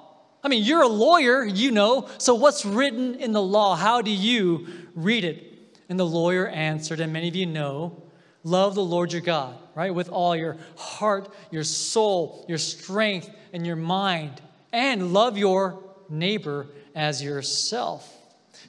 I 0.46 0.48
mean, 0.48 0.62
you're 0.62 0.82
a 0.82 0.88
lawyer, 0.88 1.44
you 1.44 1.72
know, 1.72 2.08
so 2.18 2.34
what's 2.34 2.64
written 2.64 3.16
in 3.16 3.32
the 3.32 3.42
law? 3.42 3.74
How 3.74 4.00
do 4.00 4.12
you 4.12 4.68
read 4.94 5.24
it? 5.24 5.42
And 5.88 5.98
the 5.98 6.06
lawyer 6.06 6.46
answered, 6.46 7.00
and 7.00 7.12
many 7.12 7.26
of 7.26 7.34
you 7.34 7.46
know, 7.46 8.00
love 8.44 8.74
the 8.76 8.84
Lord 8.84 9.12
your 9.12 9.22
God, 9.22 9.56
right? 9.74 9.92
With 9.92 10.08
all 10.08 10.36
your 10.36 10.56
heart, 10.76 11.34
your 11.50 11.64
soul, 11.64 12.44
your 12.48 12.58
strength, 12.58 13.28
and 13.52 13.66
your 13.66 13.76
mind, 13.76 14.40
and 14.72 15.12
love 15.12 15.36
your 15.36 15.82
neighbor 16.08 16.68
as 16.94 17.22
yourself. 17.22 18.08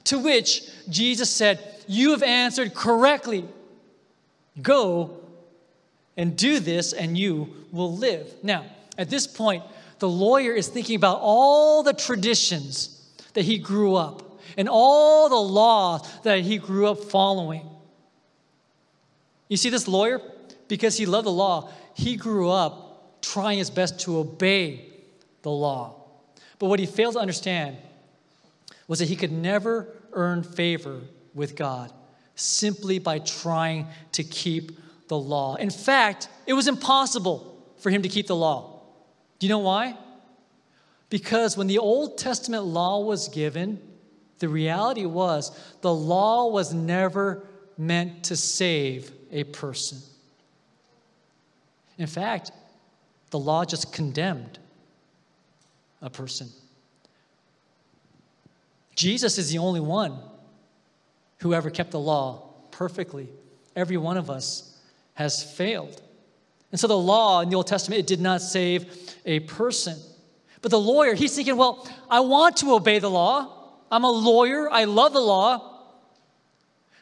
To 0.04 0.18
which 0.18 0.62
Jesus 0.88 1.30
said, 1.30 1.60
You 1.86 2.10
have 2.10 2.22
answered 2.22 2.74
correctly. 2.74 3.44
Go 4.60 5.20
and 6.16 6.36
do 6.36 6.58
this, 6.58 6.92
and 6.92 7.16
you 7.16 7.54
will 7.70 7.96
live. 7.96 8.32
Now, 8.42 8.64
at 8.98 9.08
this 9.08 9.26
point, 9.26 9.62
the 10.00 10.08
lawyer 10.08 10.52
is 10.52 10.68
thinking 10.68 10.96
about 10.96 11.20
all 11.22 11.82
the 11.82 11.92
traditions 11.92 13.08
that 13.34 13.44
he 13.44 13.58
grew 13.58 13.94
up 13.94 14.40
and 14.56 14.68
all 14.68 15.28
the 15.28 15.36
law 15.36 16.04
that 16.24 16.40
he 16.40 16.58
grew 16.58 16.88
up 16.88 16.98
following. 16.98 17.68
You 19.48 19.56
see, 19.56 19.70
this 19.70 19.88
lawyer, 19.88 20.20
because 20.66 20.96
he 20.96 21.06
loved 21.06 21.26
the 21.26 21.32
law, 21.32 21.70
he 21.94 22.16
grew 22.16 22.50
up 22.50 23.20
trying 23.22 23.58
his 23.58 23.70
best 23.70 24.00
to 24.00 24.18
obey 24.18 24.84
the 25.42 25.50
law. 25.50 25.94
But 26.58 26.66
what 26.66 26.80
he 26.80 26.86
failed 26.86 27.14
to 27.14 27.20
understand 27.20 27.76
was 28.88 28.98
that 28.98 29.08
he 29.08 29.16
could 29.16 29.32
never 29.32 29.88
earn 30.12 30.42
favor 30.42 31.00
with 31.34 31.54
God 31.54 31.92
simply 32.34 32.98
by 32.98 33.18
trying 33.18 33.86
to 34.12 34.24
keep 34.24 34.78
the 35.08 35.18
law. 35.18 35.54
In 35.56 35.70
fact, 35.70 36.28
it 36.46 36.52
was 36.52 36.68
impossible 36.68 37.56
for 37.78 37.90
him 37.90 38.02
to 38.02 38.08
keep 38.08 38.26
the 38.26 38.36
law. 38.36 38.77
Do 39.38 39.46
you 39.46 39.48
know 39.48 39.58
why? 39.58 39.96
Because 41.10 41.56
when 41.56 41.66
the 41.66 41.78
Old 41.78 42.18
Testament 42.18 42.64
law 42.64 43.00
was 43.00 43.28
given, 43.28 43.80
the 44.38 44.48
reality 44.48 45.06
was 45.06 45.56
the 45.80 45.94
law 45.94 46.48
was 46.48 46.72
never 46.72 47.46
meant 47.76 48.24
to 48.24 48.36
save 48.36 49.10
a 49.30 49.44
person. 49.44 49.98
In 51.96 52.06
fact, 52.06 52.50
the 53.30 53.38
law 53.38 53.64
just 53.64 53.92
condemned 53.92 54.58
a 56.00 56.10
person. 56.10 56.48
Jesus 58.94 59.38
is 59.38 59.50
the 59.50 59.58
only 59.58 59.80
one 59.80 60.18
who 61.38 61.54
ever 61.54 61.70
kept 61.70 61.92
the 61.92 62.00
law 62.00 62.50
perfectly. 62.70 63.28
Every 63.76 63.96
one 63.96 64.16
of 64.16 64.30
us 64.30 64.76
has 65.14 65.42
failed. 65.42 66.02
And 66.70 66.80
so 66.80 66.86
the 66.86 66.98
law 66.98 67.40
in 67.40 67.48
the 67.48 67.56
Old 67.56 67.66
Testament, 67.66 68.00
it 68.00 68.06
did 68.06 68.20
not 68.20 68.42
save 68.42 69.14
a 69.24 69.40
person. 69.40 69.96
But 70.60 70.70
the 70.70 70.80
lawyer, 70.80 71.14
he's 71.14 71.34
thinking, 71.34 71.56
well, 71.56 71.88
I 72.10 72.20
want 72.20 72.58
to 72.58 72.72
obey 72.72 72.98
the 72.98 73.10
law. 73.10 73.72
I'm 73.90 74.04
a 74.04 74.10
lawyer. 74.10 74.70
I 74.70 74.84
love 74.84 75.12
the 75.12 75.20
law. 75.20 75.86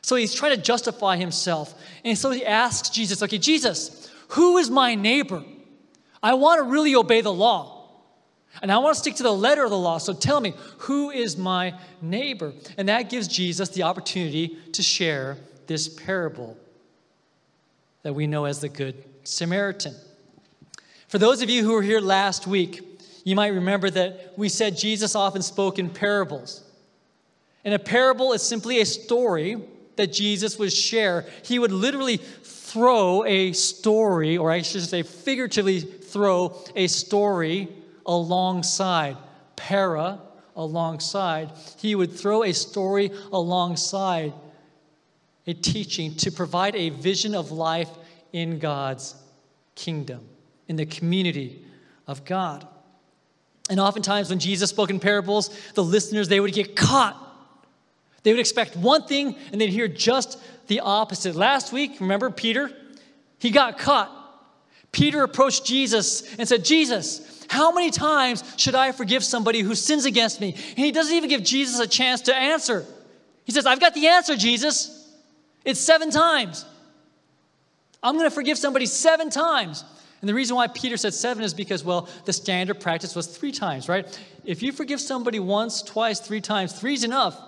So 0.03 0.15
he's 0.15 0.35
trying 0.35 0.55
to 0.55 0.63
justify 0.63 1.17
himself. 1.17 1.75
And 2.05 2.17
so 2.17 2.31
he 2.31 2.45
asks 2.45 2.91
Jesus, 2.91 3.23
okay, 3.23 3.39
Jesus, 3.39 4.09
who 4.29 4.59
is 4.59 4.71
my 4.71 4.95
neighbor? 4.95 5.43
I 6.23 6.35
want 6.35 6.61
to 6.61 6.71
really 6.71 6.95
obey 6.95 7.23
the 7.23 7.33
law. 7.33 7.73
And 8.63 8.71
I 8.71 8.79
want 8.79 8.95
to 8.95 9.01
stick 9.01 9.17
to 9.17 9.23
the 9.23 9.33
letter 9.33 9.65
of 9.65 9.71
the 9.71 9.79
law. 9.79 9.99
So 9.99 10.13
tell 10.13 10.41
me, 10.41 10.55
who 10.79 11.11
is 11.11 11.37
my 11.37 11.75
neighbor? 12.01 12.53
And 12.77 12.89
that 12.89 13.11
gives 13.11 13.29
Jesus 13.29 13.69
the 13.71 13.83
opportunity 13.83 14.57
to 14.73 14.83
share 14.83 15.39
this 15.67 15.89
parable 15.89 16.57
that 18.03 18.15
we 18.15 18.27
know 18.27 18.45
as 18.45 18.61
the 18.61 18.69
Good 18.69 19.03
Samaritan. 19.27 19.95
For 21.09 21.19
those 21.19 21.43
of 21.43 21.51
you 21.51 21.65
who 21.65 21.73
were 21.73 21.83
here 21.83 22.01
last 22.01 22.47
week, 22.47 22.83
you 23.25 23.35
might 23.35 23.49
remember 23.49 23.91
that 23.91 24.35
we 24.37 24.49
said 24.49 24.77
Jesus 24.77 25.15
often 25.15 25.43
spoke 25.43 25.79
in 25.79 25.91
parables. 25.91 26.63
And 27.65 27.75
a 27.75 27.79
parable 27.79 28.33
is 28.33 28.43
simply 28.43 28.81
a 28.81 28.87
story 28.87 29.61
that 29.97 30.13
Jesus 30.13 30.59
would 30.59 30.73
share. 30.73 31.27
He 31.43 31.59
would 31.59 31.73
literally 31.73 32.19
throw 32.19 33.25
a 33.25 33.53
story, 33.53 34.37
or 34.39 34.51
I 34.51 34.63
should 34.63 34.83
say, 34.83 35.03
figuratively 35.03 35.81
throw 35.81 36.57
a 36.77 36.87
story 36.87 37.69
alongside. 38.05 39.17
Para, 39.57 40.21
alongside. 40.55 41.51
He 41.79 41.95
would 41.95 42.13
throw 42.13 42.45
a 42.45 42.53
story 42.53 43.11
alongside 43.33 44.33
a 45.47 45.55
teaching 45.55 46.15
to 46.17 46.31
provide 46.31 46.77
a 46.77 46.91
vision 46.91 47.35
of 47.35 47.53
life 47.53 47.91
in 48.33 48.59
God's 48.59 49.15
kingdom, 49.75 50.27
in 50.69 50.77
the 50.77 50.87
community 50.87 51.65
of 52.07 52.25
God. 52.25 52.67
And 53.69 53.81
oftentimes 53.81 54.31
when 54.31 54.39
Jesus 54.39 54.71
spoke 54.71 54.91
in 54.91 55.01
parables, 55.01 55.51
the 55.75 55.85
listeners, 55.85 56.29
they 56.29 56.41
would 56.41 56.53
get 56.53 56.77
caught. 56.77 57.23
They 58.23 58.33
would 58.33 58.41
expect 58.41 58.77
one 58.77 59.05
thing 59.05 59.37
and 59.53 59.61
they'd 59.61 59.71
hear 59.71 59.89
just 59.89 60.41
the 60.67 60.81
opposite. 60.81 61.35
Last 61.37 61.73
week, 61.73 62.01
remember 62.01 62.31
Peter? 62.31 62.71
He 63.39 63.51
got 63.51 63.79
caught. 63.79 64.13
Peter 64.93 65.23
approached 65.23 65.65
Jesus 65.67 66.35
and 66.37 66.49
said, 66.49 66.65
Jesus, 66.65 67.45
how 67.49 67.73
many 67.73 67.91
times 67.91 68.43
should 68.57 68.75
I 68.75 68.93
forgive 68.93 69.23
somebody 69.23 69.61
who 69.61 69.75
sins 69.75 70.05
against 70.05 70.41
me? 70.41 70.53
And 70.53 70.79
he 70.85 70.93
doesn't 70.93 71.15
even 71.15 71.29
give 71.29 71.43
Jesus 71.43 71.79
a 71.79 71.87
chance 71.87 72.23
to 72.23 72.35
answer. 72.35 72.85
He 73.45 73.53
says, 73.53 73.67
I've 73.67 73.81
got 73.81 73.95
the 73.95 74.09
answer, 74.09 74.37
Jesus. 74.37 75.09
It's 75.65 75.81
seven 75.81 76.11
times. 76.11 76.65
I'm 78.03 78.15
going 78.15 78.29
to 78.29 78.35
forgive 78.35 78.59
somebody 78.59 78.87
seven 78.87 79.31
times. 79.31 79.85
And 80.21 80.29
the 80.29 80.35
reason 80.35 80.57
why 80.57 80.67
Peter 80.69 80.97
said 80.97 81.15
seven 81.15 81.45
is 81.45 81.55
because, 81.55 81.85
well, 81.85 82.09
the 82.25 82.33
standard 82.33 82.81
practice 82.81 83.15
was 83.15 83.27
three 83.27 83.53
times, 83.53 83.89
right? 83.89 84.07
If 84.45 84.63
you 84.63 84.73
forgive 84.73 85.01
somebody 85.01 85.39
once, 85.39 85.83
twice, 85.83 86.21
three 86.21 86.41
times, 86.41 86.73
three's 86.73 87.05
enough. 87.05 87.39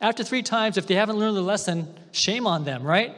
After 0.00 0.24
three 0.24 0.42
times, 0.42 0.76
if 0.76 0.86
they 0.86 0.94
haven't 0.94 1.16
learned 1.16 1.36
the 1.36 1.42
lesson, 1.42 1.94
shame 2.12 2.46
on 2.46 2.64
them, 2.64 2.82
right? 2.82 3.14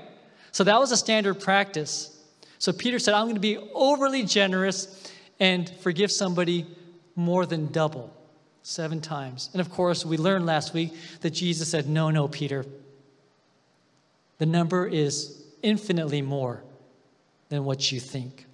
So 0.50 0.64
that 0.64 0.78
was 0.78 0.92
a 0.92 0.96
standard 0.96 1.34
practice. 1.40 2.16
So 2.58 2.72
Peter 2.72 2.98
said, 2.98 3.14
I'm 3.14 3.24
going 3.24 3.34
to 3.34 3.40
be 3.40 3.58
overly 3.74 4.24
generous 4.24 5.10
and 5.40 5.68
forgive 5.80 6.12
somebody 6.12 6.66
more 7.16 7.46
than 7.46 7.66
double, 7.72 8.14
seven 8.62 9.00
times. 9.00 9.50
And 9.52 9.60
of 9.60 9.70
course, 9.70 10.04
we 10.04 10.16
learned 10.16 10.46
last 10.46 10.74
week 10.74 10.92
that 11.20 11.30
Jesus 11.30 11.70
said, 11.70 11.88
No, 11.88 12.10
no, 12.10 12.28
Peter. 12.28 12.64
The 14.38 14.46
number 14.46 14.86
is 14.86 15.41
infinitely 15.62 16.22
more 16.22 16.62
than 17.48 17.64
what 17.64 17.92
you 17.92 18.00
think. 18.00 18.46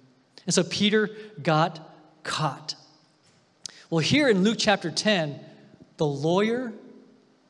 And 0.45 0.53
so 0.53 0.63
Peter 0.63 1.09
got 1.41 1.79
caught. 2.23 2.75
Well, 3.89 3.99
here 3.99 4.29
in 4.29 4.43
Luke 4.43 4.57
chapter 4.59 4.91
10, 4.91 5.39
the 5.97 6.05
lawyer 6.05 6.71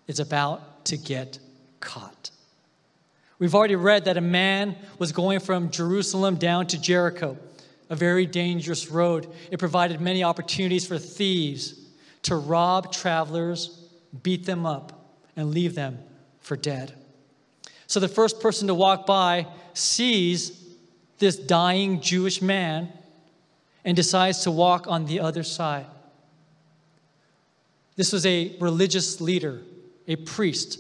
is 0.08 0.20
about 0.20 0.86
to 0.86 0.98
get 0.98 1.40
caught. 1.80 2.32
We've 3.38 3.56
already 3.56 3.76
read 3.76 4.06
that 4.06 4.18
a 4.18 4.22
man 4.22 4.76
was 4.98 5.12
going 5.12 5.40
from 5.40 5.72
Jerusalem 5.72 6.36
down 6.36 6.68
to 6.68 6.80
Jericho, 6.80 7.38
a 7.90 7.96
very 7.96 8.26
dangerous 8.26 8.90
road. 8.90 9.28
It 9.50 9.60
provided 9.60 10.02
many 10.02 10.24
opportunities 10.24 10.86
for 10.86 10.98
thieves 10.98 11.80
to 12.24 12.36
rob 12.36 12.92
travelers, 12.92 13.88
beat 14.24 14.46
them 14.46 14.66
up, 14.66 15.16
and 15.36 15.52
leave 15.52 15.74
them 15.74 16.00
for 16.42 16.58
dead. 16.58 16.94
So 17.90 18.00
the 18.00 18.08
first 18.08 18.40
person 18.40 18.68
to 18.68 18.76
walk 18.76 19.08
by 19.08 19.48
sees 19.74 20.64
this 21.18 21.36
dying 21.36 22.02
Jewish 22.02 22.40
man 22.40 22.94
and 23.84 23.96
decides 23.96 24.44
to 24.44 24.52
walk 24.52 24.86
on 24.88 25.08
the 25.08 25.20
other 25.20 25.42
side. 25.42 25.88
This 27.96 28.14
was 28.14 28.28
a 28.28 28.56
religious 28.60 29.20
leader, 29.20 29.64
a 30.08 30.18
priest. 30.18 30.80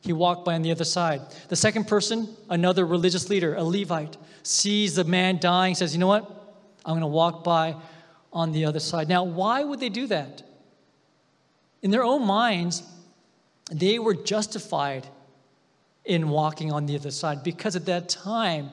He 0.00 0.12
walked 0.12 0.44
by 0.44 0.56
on 0.56 0.62
the 0.62 0.72
other 0.72 0.84
side. 0.84 1.20
The 1.48 1.54
second 1.54 1.86
person, 1.86 2.28
another 2.48 2.84
religious 2.84 3.30
leader, 3.30 3.54
a 3.54 3.62
Levite, 3.62 4.16
sees 4.42 4.96
the 4.96 5.04
man 5.04 5.38
dying, 5.38 5.76
says, 5.76 5.94
You 5.94 6.00
know 6.00 6.08
what? 6.08 6.28
I'm 6.84 6.94
going 6.94 7.02
to 7.02 7.06
walk 7.06 7.44
by 7.44 7.76
on 8.32 8.50
the 8.50 8.64
other 8.64 8.80
side. 8.80 9.08
Now, 9.08 9.22
why 9.22 9.62
would 9.62 9.78
they 9.78 9.88
do 9.88 10.08
that? 10.08 10.42
In 11.80 11.92
their 11.92 12.02
own 12.02 12.26
minds, 12.26 12.82
they 13.70 14.00
were 14.00 14.14
justified 14.14 15.06
in 16.10 16.28
walking 16.28 16.72
on 16.72 16.86
the 16.86 16.96
other 16.96 17.12
side 17.12 17.44
because 17.44 17.76
at 17.76 17.86
that 17.86 18.08
time, 18.08 18.68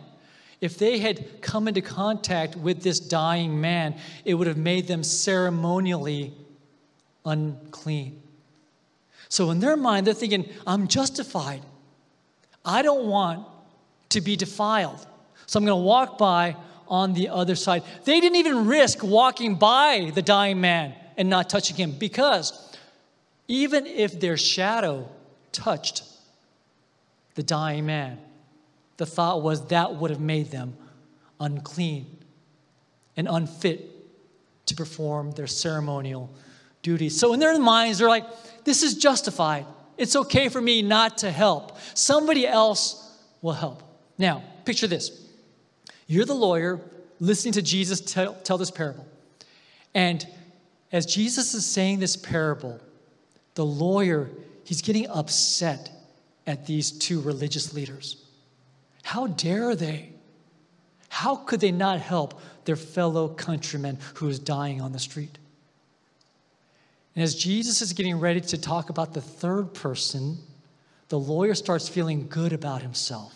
if 0.60 0.79
they 0.79 0.98
had 0.98 1.39
come 1.39 1.67
into 1.67 1.82
contact 1.82 2.56
with 2.56 2.82
this 2.82 3.00
dying 3.00 3.62
man, 3.62 3.94
it 4.25 4.34
would 4.34 4.48
have 4.48 4.58
made 4.58 4.88
them 4.88 5.03
ceremonially 5.03 6.34
unclean. 7.25 8.20
So, 9.29 9.51
in 9.51 9.60
their 9.60 9.77
mind, 9.77 10.08
they're 10.08 10.15
thinking, 10.15 10.50
I'm 10.65 10.88
justified. 10.88 11.62
I 12.65 12.82
don't 12.82 13.06
want 13.06 13.46
to 14.10 14.22
be 14.22 14.36
defiled. 14.36 15.06
So, 15.46 15.60
I'm 15.60 15.65
going 15.65 15.79
to 15.79 15.84
walk 15.84 16.17
by 16.17 16.56
on 16.88 17.13
the 17.13 17.29
other 17.29 17.53
side. 17.53 17.84
They 18.06 18.20
didn't 18.20 18.38
even 18.38 18.65
risk 18.65 19.03
walking 19.03 19.56
by 19.56 20.12
the 20.15 20.24
dying 20.24 20.60
man 20.60 20.96
and 21.17 21.29
not 21.29 21.51
touching 21.51 21.75
him 21.75 21.91
because 21.91 22.75
even 23.48 23.86
if 23.86 24.20
their 24.20 24.38
shadow 24.38 25.08
touched 25.51 26.01
the 27.38 27.44
dying 27.44 27.86
man, 27.86 28.17
the 28.98 29.06
thought 29.06 29.44
was 29.44 29.67
that 29.67 29.94
would 29.94 30.10
have 30.10 30.20
made 30.20 30.50
them 30.50 30.75
unclean 31.39 32.17
and 33.15 33.27
unfit 33.29 33.86
to 34.65 34.74
perform 34.74 35.29
their 35.32 35.46
ceremonial 35.46 36.32
duties. 36.82 37.17
So, 37.17 37.34
in 37.34 37.39
their 37.39 37.58
minds, 37.60 38.00
they're 38.00 38.10
like, 38.10 38.25
this 38.63 38.82
is 38.82 38.96
justified. 38.96 39.67
It's 39.98 40.15
okay 40.15 40.50
for 40.50 40.60
me 40.60 40.82
not 40.82 41.20
to 41.20 41.29
help. 41.29 41.77
Somebody 41.94 42.48
else 42.48 43.15
will 43.44 43.53
help. 43.53 43.84
Now, 44.17 44.44
picture 44.65 44.88
this 44.88 45.29
you're 46.08 46.25
the 46.25 46.34
lawyer 46.34 46.82
listening 47.20 47.53
to 47.53 47.62
Jesus 47.62 48.01
tell, 48.01 48.34
tell 48.34 48.58
this 48.58 48.72
parable. 48.72 49.06
And 49.94 50.25
as 50.91 51.06
Jesus 51.06 51.53
is 51.53 51.67
saying 51.67 52.00
this 52.00 52.15
parable, 52.15 52.79
the 53.53 53.65
lawyer, 53.65 54.27
he's 54.63 54.82
getting 54.82 55.08
upset 55.08 55.91
at 56.48 56.66
these 56.66 56.92
two 56.92 57.19
religious 57.22 57.74
leaders. 57.74 58.26
How 59.04 59.28
dare 59.28 59.76
they? 59.76 60.13
How 61.10 61.36
could 61.36 61.60
they 61.60 61.72
not 61.72 62.00
help 62.00 62.39
their 62.65 62.76
fellow 62.76 63.28
countrymen 63.30 64.00
who 64.15 64.28
is 64.30 64.39
dying 64.39 64.82
on 64.82 64.93
the 64.93 65.00
street? 65.00 65.38
And 67.15 67.24
as 67.24 67.36
Jesus 67.36 67.82
is 67.82 67.93
getting 67.93 68.19
ready 68.19 68.41
to 68.41 68.58
talk 68.58 68.89
about 68.89 69.13
the 69.13 69.22
third 69.22 69.74
person, 69.74 70.38
the 71.10 71.19
lawyer 71.19 71.56
starts 71.56 71.89
feeling 71.89 72.28
good 72.28 72.54
about 72.54 72.82
himself 72.82 73.34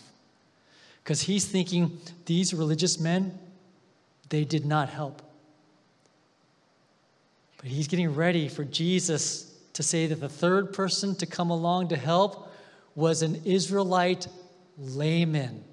because 1.02 1.22
he's 1.22 1.44
thinking 1.44 1.98
these 2.26 2.54
religious 2.54 3.00
men, 3.00 3.38
they 4.28 4.44
did 4.44 4.64
not 4.64 4.88
help. 4.88 5.20
But 7.56 7.66
he's 7.66 7.88
getting 7.88 8.14
ready 8.14 8.48
for 8.48 8.64
Jesus 8.64 9.52
to 9.72 9.82
say 9.82 10.06
that 10.06 10.20
the 10.20 10.28
third 10.28 10.72
person 10.72 11.14
to 11.16 11.26
come 11.26 11.50
along 11.50 11.88
to 11.88 11.96
help 11.96 12.51
was 12.94 13.22
an 13.22 13.42
Israelite 13.44 14.28
layman, 14.78 15.64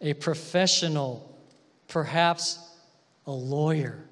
a 0.00 0.14
professional, 0.14 1.36
perhaps 1.88 2.58
a 3.26 3.30
lawyer. 3.30 4.04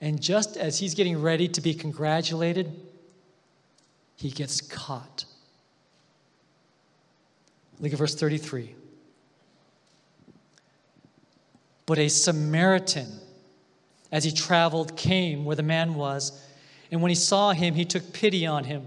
And 0.00 0.20
just 0.20 0.56
as 0.56 0.78
he's 0.78 0.94
getting 0.94 1.20
ready 1.20 1.48
to 1.48 1.60
be 1.60 1.74
congratulated, 1.74 2.72
he 4.16 4.30
gets 4.30 4.60
caught. 4.60 5.24
Look 7.80 7.92
at 7.92 7.98
verse 7.98 8.14
33. 8.14 8.74
But 11.86 11.98
a 11.98 12.08
Samaritan, 12.08 13.20
as 14.10 14.24
he 14.24 14.32
traveled, 14.32 14.96
came 14.96 15.44
where 15.44 15.56
the 15.56 15.62
man 15.62 15.94
was 15.94 16.42
and 16.90 17.02
when 17.02 17.10
he 17.10 17.14
saw 17.14 17.52
him, 17.52 17.74
he 17.74 17.84
took 17.84 18.12
pity 18.12 18.46
on 18.46 18.64
him. 18.64 18.86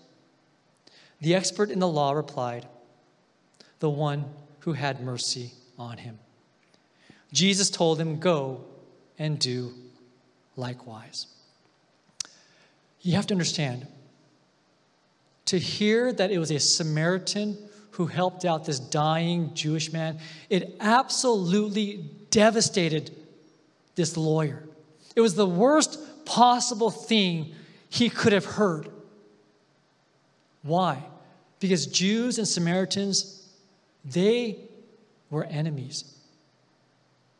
The 1.21 1.35
expert 1.35 1.69
in 1.69 1.79
the 1.79 1.87
law 1.87 2.11
replied, 2.11 2.67
The 3.79 3.89
one 3.89 4.25
who 4.61 4.73
had 4.73 5.01
mercy 5.01 5.51
on 5.77 5.97
him. 5.97 6.19
Jesus 7.31 7.69
told 7.69 7.99
him, 7.99 8.19
Go 8.19 8.65
and 9.17 9.39
do 9.39 9.73
likewise. 10.55 11.27
You 13.01 13.15
have 13.15 13.27
to 13.27 13.33
understand, 13.33 13.87
to 15.45 15.57
hear 15.57 16.11
that 16.13 16.31
it 16.31 16.37
was 16.37 16.51
a 16.51 16.59
Samaritan 16.59 17.57
who 17.91 18.07
helped 18.07 18.45
out 18.45 18.65
this 18.65 18.79
dying 18.79 19.53
Jewish 19.53 19.91
man, 19.91 20.19
it 20.49 20.75
absolutely 20.79 22.09
devastated 22.29 23.15
this 23.95 24.15
lawyer. 24.15 24.63
It 25.15 25.21
was 25.21 25.35
the 25.35 25.47
worst 25.47 25.99
possible 26.25 26.89
thing 26.89 27.53
he 27.89 28.09
could 28.09 28.33
have 28.33 28.45
heard. 28.45 28.89
Why? 30.63 31.03
Because 31.61 31.85
Jews 31.85 32.37
and 32.37 32.47
Samaritans, 32.47 33.47
they 34.03 34.57
were 35.29 35.45
enemies. 35.45 36.03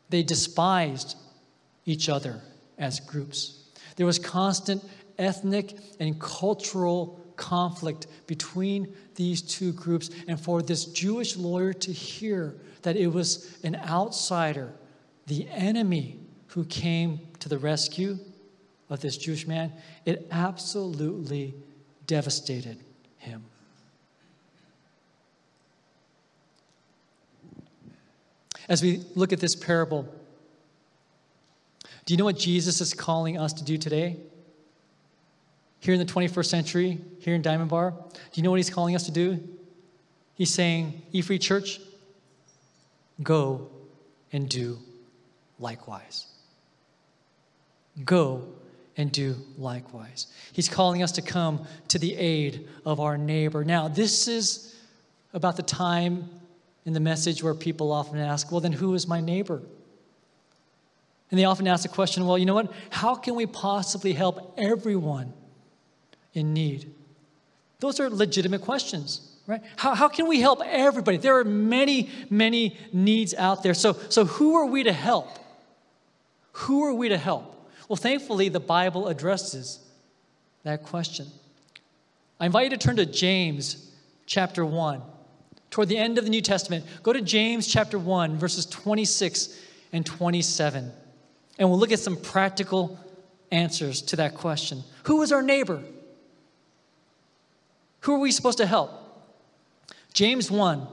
They 0.08 0.22
despised 0.22 1.16
each 1.84 2.08
other 2.08 2.40
as 2.78 3.00
groups. 3.00 3.64
There 3.96 4.06
was 4.06 4.18
constant 4.18 4.82
ethnic 5.18 5.76
and 6.00 6.18
cultural 6.18 7.20
conflict 7.36 8.06
between 8.26 8.94
these 9.16 9.42
two 9.42 9.72
groups. 9.72 10.08
And 10.26 10.40
for 10.40 10.62
this 10.62 10.86
Jewish 10.86 11.36
lawyer 11.36 11.74
to 11.74 11.92
hear 11.92 12.54
that 12.82 12.96
it 12.96 13.08
was 13.08 13.58
an 13.62 13.76
outsider, 13.76 14.72
the 15.26 15.46
enemy, 15.50 16.18
who 16.48 16.64
came 16.64 17.20
to 17.40 17.48
the 17.48 17.58
rescue, 17.58 18.18
of 18.92 19.00
this 19.00 19.16
Jewish 19.16 19.46
man, 19.46 19.72
it 20.04 20.28
absolutely 20.30 21.54
devastated 22.06 22.78
him. 23.16 23.42
As 28.68 28.82
we 28.82 29.02
look 29.14 29.32
at 29.32 29.40
this 29.40 29.54
parable, 29.54 30.06
do 32.04 32.14
you 32.14 32.18
know 32.18 32.24
what 32.24 32.38
Jesus 32.38 32.80
is 32.80 32.94
calling 32.94 33.38
us 33.38 33.52
to 33.54 33.64
do 33.64 33.78
today? 33.78 34.16
Here 35.80 35.94
in 35.94 36.00
the 36.00 36.06
21st 36.06 36.46
century, 36.46 36.98
here 37.18 37.34
in 37.34 37.42
Diamond 37.42 37.70
Bar, 37.70 37.90
do 37.90 38.18
you 38.34 38.42
know 38.42 38.50
what 38.50 38.58
he's 38.58 38.70
calling 38.70 38.94
us 38.94 39.04
to 39.06 39.12
do? 39.12 39.40
He's 40.34 40.52
saying, 40.52 41.02
E 41.12 41.22
Free 41.22 41.38
Church, 41.38 41.80
go 43.22 43.68
and 44.32 44.48
do 44.48 44.78
likewise. 45.58 46.26
Go 48.04 48.42
and 48.96 49.10
do 49.10 49.36
likewise. 49.58 50.28
He's 50.52 50.68
calling 50.68 51.02
us 51.02 51.12
to 51.12 51.22
come 51.22 51.66
to 51.88 51.98
the 51.98 52.14
aid 52.16 52.68
of 52.84 53.00
our 53.00 53.18
neighbor. 53.18 53.64
Now, 53.64 53.88
this 53.88 54.28
is 54.28 54.76
about 55.32 55.56
the 55.56 55.62
time 55.62 56.28
in 56.84 56.92
the 56.92 57.00
message 57.00 57.42
where 57.42 57.54
people 57.54 57.92
often 57.92 58.18
ask, 58.18 58.50
well, 58.50 58.60
then 58.60 58.72
who 58.72 58.94
is 58.94 59.06
my 59.06 59.20
neighbor? 59.20 59.62
And 61.30 61.38
they 61.38 61.44
often 61.44 61.66
ask 61.66 61.82
the 61.82 61.88
question, 61.88 62.26
well, 62.26 62.36
you 62.36 62.44
know 62.44 62.54
what? 62.54 62.72
How 62.90 63.14
can 63.14 63.34
we 63.34 63.46
possibly 63.46 64.12
help 64.12 64.54
everyone 64.58 65.32
in 66.34 66.52
need? 66.52 66.92
Those 67.80 68.00
are 68.00 68.10
legitimate 68.10 68.60
questions, 68.60 69.32
right? 69.46 69.62
How, 69.76 69.94
how 69.94 70.08
can 70.08 70.28
we 70.28 70.40
help 70.40 70.60
everybody? 70.64 71.16
There 71.16 71.38
are 71.38 71.44
many, 71.44 72.10
many 72.28 72.76
needs 72.92 73.34
out 73.34 73.62
there. 73.62 73.74
So, 73.74 73.94
so 74.08 74.24
who 74.24 74.56
are 74.56 74.66
we 74.66 74.82
to 74.82 74.92
help? 74.92 75.28
Who 76.52 76.84
are 76.84 76.94
we 76.94 77.08
to 77.08 77.18
help? 77.18 77.70
Well, 77.88 77.96
thankfully, 77.96 78.48
the 78.48 78.60
Bible 78.60 79.08
addresses 79.08 79.80
that 80.64 80.82
question. 80.82 81.26
I 82.38 82.46
invite 82.46 82.64
you 82.64 82.70
to 82.70 82.76
turn 82.76 82.96
to 82.96 83.06
James 83.06 83.90
chapter 84.26 84.64
1. 84.66 85.02
Toward 85.72 85.88
the 85.88 85.96
end 85.96 86.18
of 86.18 86.24
the 86.24 86.30
New 86.30 86.42
Testament, 86.42 86.84
go 87.02 87.14
to 87.14 87.22
James 87.22 87.66
chapter 87.66 87.98
1, 87.98 88.36
verses 88.36 88.66
26 88.66 89.58
and 89.94 90.04
27. 90.04 90.92
And 91.58 91.70
we'll 91.70 91.78
look 91.78 91.92
at 91.92 91.98
some 91.98 92.18
practical 92.18 93.00
answers 93.50 94.02
to 94.02 94.16
that 94.16 94.34
question. 94.34 94.84
Who 95.04 95.22
is 95.22 95.32
our 95.32 95.40
neighbor? 95.40 95.82
Who 98.00 98.14
are 98.16 98.18
we 98.18 98.32
supposed 98.32 98.58
to 98.58 98.66
help? 98.66 98.90
James 100.12 100.50
1, 100.50 100.86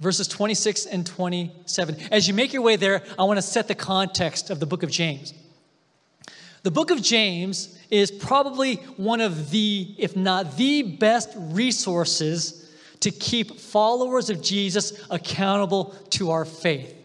verses 0.00 0.26
26 0.26 0.86
and 0.86 1.06
27. 1.06 1.96
As 2.10 2.26
you 2.26 2.34
make 2.34 2.52
your 2.52 2.62
way 2.62 2.74
there, 2.74 3.04
I 3.16 3.22
want 3.22 3.38
to 3.38 3.42
set 3.42 3.68
the 3.68 3.76
context 3.76 4.50
of 4.50 4.58
the 4.58 4.66
book 4.66 4.82
of 4.82 4.90
James. 4.90 5.32
The 6.64 6.72
book 6.72 6.90
of 6.90 7.00
James 7.00 7.78
is 7.88 8.10
probably 8.10 8.76
one 8.96 9.20
of 9.20 9.52
the, 9.52 9.94
if 9.96 10.16
not 10.16 10.56
the 10.56 10.82
best 10.82 11.30
resources 11.36 12.61
to 13.02 13.10
keep 13.10 13.58
followers 13.58 14.30
of 14.30 14.42
Jesus 14.42 14.92
accountable 15.10 15.94
to 16.10 16.30
our 16.30 16.44
faith. 16.44 16.96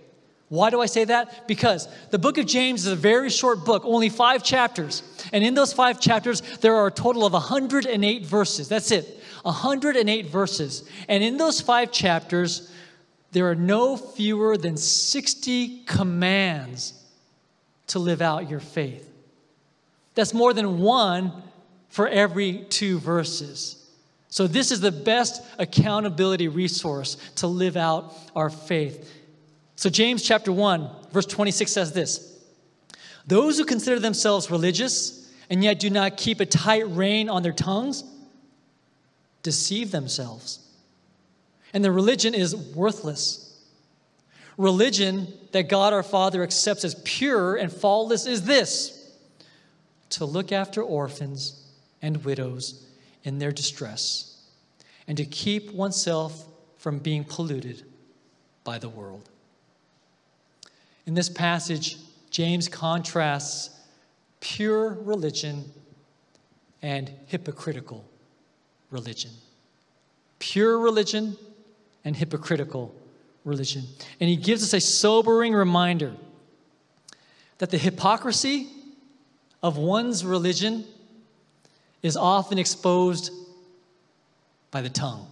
Why 0.50 0.70
do 0.70 0.80
I 0.80 0.86
say 0.86 1.04
that? 1.06 1.48
Because 1.48 1.90
the 2.12 2.20
book 2.20 2.38
of 2.38 2.46
James 2.46 2.86
is 2.86 2.94
a 2.94 2.96
very 2.96 3.30
short 3.30 3.66
book, 3.66 3.84
only 3.84 4.10
five 4.10 4.44
chapters. 4.44 5.04
And 5.34 5.44
in 5.44 5.56
those 5.56 5.74
five 5.74 6.00
chapters, 6.00 6.42
there 6.60 6.76
are 6.76 6.88
a 6.88 6.92
total 6.92 7.26
of 7.26 7.34
108 7.34 8.26
verses. 8.26 8.70
That's 8.70 8.92
it, 8.92 9.22
108 9.42 10.28
verses. 10.28 10.88
And 11.10 11.24
in 11.24 11.38
those 11.38 11.60
five 11.60 11.92
chapters, 11.92 12.72
there 13.32 13.50
are 13.50 13.56
no 13.56 13.98
fewer 13.98 14.56
than 14.56 14.78
60 14.78 15.84
commands 15.86 16.94
to 17.88 18.00
live 18.00 18.22
out 18.22 18.50
your 18.50 18.60
faith. 18.60 19.10
That's 20.16 20.34
more 20.34 20.54
than 20.54 20.80
one 20.80 21.32
for 21.90 22.08
every 22.08 22.66
two 22.70 23.00
verses. 23.00 23.77
So, 24.38 24.46
this 24.46 24.72
is 24.72 24.82
the 24.82 24.92
best 24.92 25.42
accountability 25.58 26.48
resource 26.48 27.18
to 27.38 27.48
live 27.48 27.76
out 27.76 28.14
our 28.36 28.52
faith. 28.52 29.12
So, 29.76 29.90
James 29.90 30.22
chapter 30.22 30.52
1, 30.52 30.88
verse 31.12 31.26
26 31.26 31.72
says 31.72 31.92
this 31.92 32.38
Those 33.26 33.58
who 33.58 33.66
consider 33.66 34.00
themselves 34.00 34.52
religious 34.52 35.28
and 35.50 35.64
yet 35.64 35.80
do 35.80 35.90
not 35.90 36.18
keep 36.18 36.40
a 36.40 36.46
tight 36.46 36.88
rein 36.88 37.30
on 37.30 37.42
their 37.42 37.52
tongues 37.52 38.04
deceive 39.42 39.90
themselves. 39.90 40.60
And 41.74 41.84
their 41.84 41.92
religion 41.92 42.36
is 42.36 42.56
worthless. 42.56 43.60
Religion 44.56 45.34
that 45.52 45.68
God 45.68 45.94
our 45.94 46.04
Father 46.04 46.44
accepts 46.44 46.86
as 46.86 46.94
pure 47.04 47.56
and 47.56 47.74
faultless 47.74 48.28
is 48.28 48.44
this 48.44 49.18
to 50.12 50.26
look 50.26 50.52
after 50.52 50.84
orphans 50.84 51.66
and 52.04 52.24
widows 52.24 52.84
in 53.24 53.40
their 53.40 53.52
distress, 53.52 54.42
and 55.08 55.18
to 55.18 55.26
keep 55.26 55.72
oneself 55.72 56.46
from 56.78 57.00
being 57.00 57.24
polluted 57.24 57.84
by 58.64 58.78
the 58.78 58.90
world. 58.90 59.30
In 61.06 61.14
this 61.14 61.30
passage, 61.30 61.98
James 62.30 62.68
contrasts 62.68 63.70
pure 64.40 64.98
religion 65.02 65.66
and 66.82 67.12
hypocritical 67.26 68.06
religion. 68.92 69.32
Pure 70.40 70.80
religion 70.80 71.36
and 72.06 72.16
hypocritical 72.16 72.94
religion. 73.44 73.84
And 74.20 74.30
he 74.30 74.36
gives 74.36 74.64
us 74.64 74.74
a 74.74 74.80
sobering 74.80 75.54
reminder 75.54 76.14
that 77.58 77.72
the 77.72 77.78
hypocrisy 77.78 78.68
of 79.64 79.78
one's 79.78 80.24
religion 80.24 80.86
is 82.02 82.16
often 82.16 82.58
exposed 82.58 83.32
by 84.72 84.82
the 84.82 84.90
tongue. 84.90 85.28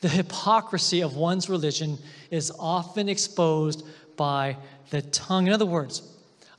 The 0.00 0.08
hypocrisy 0.08 1.02
of 1.02 1.16
one's 1.16 1.48
religion 1.48 1.98
is 2.30 2.52
often 2.58 3.08
exposed 3.08 3.86
by 4.16 4.56
the 4.90 5.02
tongue. 5.02 5.46
In 5.46 5.52
other 5.52 5.66
words, 5.66 6.02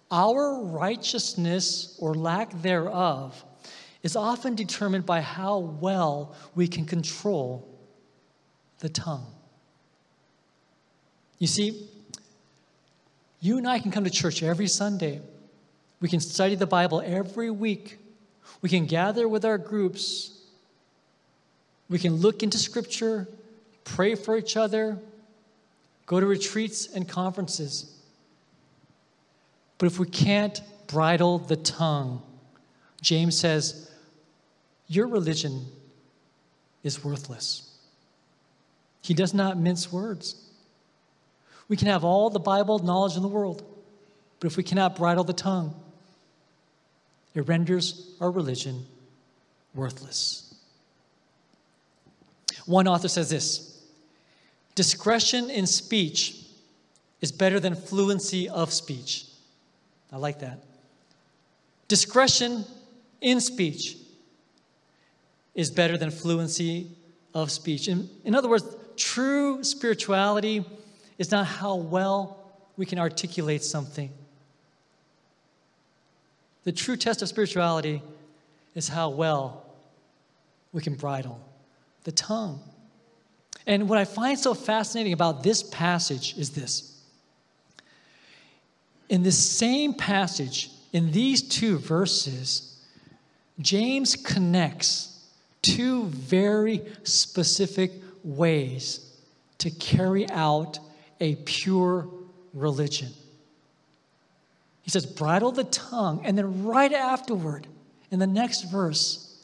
our 0.10 0.64
righteousness 0.64 1.96
or 2.00 2.16
lack 2.16 2.52
thereof 2.62 3.44
is 4.04 4.16
often 4.16 4.56
determined 4.56 5.06
by 5.06 5.22
how 5.22 5.58
well 5.58 6.36
we 6.56 6.68
can 6.68 6.86
control 6.86 7.68
the 8.80 8.90
tongue. 8.90 9.26
You 11.40 11.48
see, 11.48 11.88
you 13.42 13.58
and 13.58 13.68
I 13.68 13.80
can 13.80 13.92
come 13.92 14.04
to 14.04 14.10
church 14.10 14.42
every 14.42 14.68
Sunday. 14.68 15.22
We 16.02 16.10
can 16.10 16.20
study 16.20 16.56
the 16.56 16.68
Bible 16.68 17.02
every 17.06 17.50
week. 17.50 17.98
We 18.62 18.70
can 18.70 18.86
gather 18.86 19.28
with 19.28 19.46
our 19.46 19.58
groups. 19.58 20.40
We 21.90 22.00
can 22.00 22.16
look 22.16 22.44
into 22.44 22.58
Scripture, 22.58 23.28
pray 23.84 24.16
for 24.16 24.38
each 24.38 24.58
other, 24.58 24.98
go 26.06 26.20
to 26.20 26.26
retreats 26.26 26.88
and 26.88 27.08
conferences. 27.08 27.96
But 29.78 29.88
if 29.88 30.00
we 30.00 30.08
can't 30.08 30.62
bridle 30.88 31.40
the 31.40 31.58
tongue, 31.58 32.22
James 33.02 33.38
says, 33.38 33.92
your 34.88 35.08
religion 35.08 35.66
is 36.84 37.04
worthless. 37.04 37.72
He 39.02 39.14
does 39.14 39.34
not 39.34 39.58
mince 39.58 39.92
words. 39.92 40.36
We 41.68 41.78
can 41.78 41.88
have 41.88 42.04
all 42.04 42.30
the 42.30 42.40
Bible 42.40 42.80
knowledge 42.80 43.16
in 43.16 43.22
the 43.22 43.28
world, 43.28 43.64
but 44.40 44.48
if 44.48 44.58
we 44.58 44.64
cannot 44.64 44.96
bridle 44.96 45.24
the 45.24 45.34
tongue, 45.34 45.76
it 47.36 47.42
renders 47.42 48.16
our 48.20 48.32
religion 48.32 48.86
worthless. 49.76 50.56
One 52.66 52.88
author 52.88 53.10
says 53.10 53.30
this 53.30 53.84
discretion 54.74 55.50
in 55.50 55.68
speech 55.68 56.38
is 57.22 57.32
better 57.32 57.60
than 57.60 57.76
fluency 57.76 58.50
of 58.50 58.74
speech. 58.74 59.26
I 60.12 60.18
like 60.18 60.40
that. 60.40 60.64
Discretion 61.88 62.66
in 63.22 63.40
speech 63.40 63.98
is 65.54 65.70
better 65.70 65.98
than 65.98 66.12
fluency 66.12 66.90
of 67.34 67.52
speech. 67.52 67.88
In, 67.88 68.10
in 68.24 68.36
other 68.36 68.50
words, 68.50 68.66
true 68.98 69.64
spirituality 69.64 70.66
is 71.18 71.32
not 71.32 71.46
how 71.46 71.76
well 71.76 72.38
we 72.78 72.86
can 72.86 73.00
articulate 73.00 73.64
something. 73.64 74.12
The 76.66 76.72
true 76.72 76.98
test 76.98 77.22
of 77.22 77.30
spirituality 77.30 78.02
is 78.74 78.90
how 78.90 79.10
well 79.10 79.66
we 80.74 80.82
can 80.82 80.96
bridle 80.96 81.40
the 82.04 82.12
tongue. 82.12 82.60
And 83.66 83.88
what 83.90 83.98
I 83.98 84.06
find 84.06 84.38
so 84.38 84.54
fascinating 84.54 85.14
about 85.14 85.42
this 85.42 85.64
passage 85.64 86.38
is 86.38 86.52
this. 86.52 87.02
In 89.10 89.24
this 89.24 89.38
same 89.38 89.94
passage, 89.94 90.70
in 90.92 91.12
these 91.12 91.42
two 91.42 91.78
verses, 91.78 92.84
James 93.60 94.16
connects 94.16 95.26
two 95.62 96.06
very 96.06 96.82
specific 97.04 97.92
ways 98.24 99.14
to 99.60 99.70
carry 99.72 100.30
out 100.30 100.80
a 101.20 101.36
pure 101.36 102.08
religion. 102.54 103.10
He 104.86 104.92
says, 104.92 105.08
bridle 105.08 105.52
the 105.52 105.64
tongue. 105.64 106.22
And 106.24 106.38
then 106.38 106.64
right 106.64 106.94
afterward, 106.94 107.66
in 108.12 108.20
the 108.20 108.28
next 108.28 108.72
verse, 108.72 109.36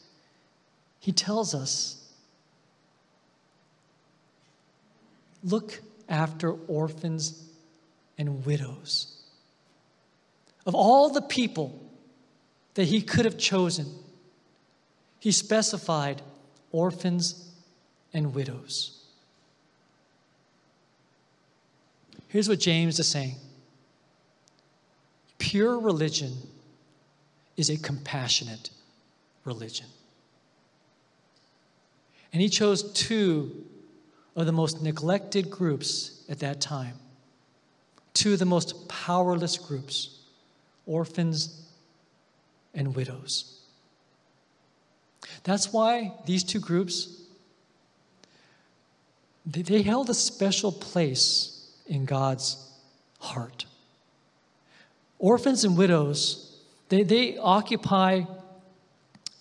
he 1.00 1.10
tells 1.10 1.52
us, 1.52 2.00
look 5.42 5.80
after 6.08 6.52
orphans 6.68 7.42
and 8.16 8.46
widows. 8.46 9.20
Of 10.64 10.76
all 10.76 11.10
the 11.10 11.22
people 11.22 11.90
that 12.74 12.84
he 12.84 13.02
could 13.02 13.24
have 13.24 13.36
chosen, 13.36 13.92
he 15.18 15.32
specified 15.32 16.22
orphans 16.70 17.50
and 18.14 18.32
widows. 18.32 19.02
Here's 22.28 22.48
what 22.48 22.60
James 22.60 23.00
is 23.00 23.08
saying 23.08 23.34
Pure 25.42 25.80
religion 25.80 26.32
is 27.56 27.68
a 27.68 27.76
compassionate 27.76 28.70
religion. 29.44 29.86
And 32.32 32.40
he 32.40 32.48
chose 32.48 32.92
two 32.92 33.64
of 34.36 34.46
the 34.46 34.52
most 34.52 34.82
neglected 34.82 35.50
groups 35.50 36.22
at 36.28 36.38
that 36.38 36.60
time, 36.60 36.94
two 38.14 38.34
of 38.34 38.38
the 38.38 38.44
most 38.44 38.88
powerless 38.88 39.58
groups 39.58 40.20
orphans 40.86 41.66
and 42.72 42.94
widows. 42.94 43.62
That's 45.42 45.72
why 45.72 46.12
these 46.24 46.44
two 46.44 46.60
groups 46.60 47.20
they, 49.44 49.82
held 49.82 50.08
a 50.08 50.14
special 50.14 50.70
place 50.70 51.68
in 51.88 52.04
God's 52.04 52.70
heart. 53.18 53.66
Orphans 55.22 55.62
and 55.64 55.78
widows, 55.78 56.52
they, 56.88 57.04
they 57.04 57.38
occupy 57.38 58.24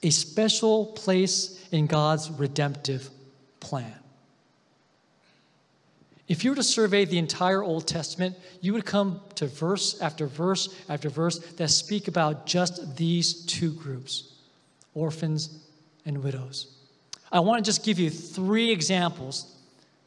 a 0.03 0.11
special 0.11 0.85
place 0.85 1.67
in 1.71 1.87
God's 1.87 2.29
redemptive 2.29 3.09
plan. 3.59 3.95
If 6.27 6.43
you 6.43 6.51
were 6.51 6.55
to 6.55 6.63
survey 6.63 7.05
the 7.05 7.17
entire 7.17 7.63
Old 7.63 7.87
Testament, 7.87 8.37
you 8.61 8.73
would 8.73 8.85
come 8.85 9.21
to 9.35 9.47
verse 9.47 9.99
after 9.99 10.27
verse 10.27 10.73
after 10.87 11.09
verse 11.09 11.39
that 11.39 11.69
speak 11.69 12.07
about 12.07 12.45
just 12.45 12.95
these 12.95 13.43
two 13.45 13.73
groups 13.73 14.31
orphans 14.93 15.63
and 16.05 16.23
widows. 16.23 16.67
I 17.31 17.39
want 17.39 17.65
to 17.65 17.67
just 17.67 17.83
give 17.83 17.97
you 17.97 18.11
three 18.11 18.71
examples 18.71 19.51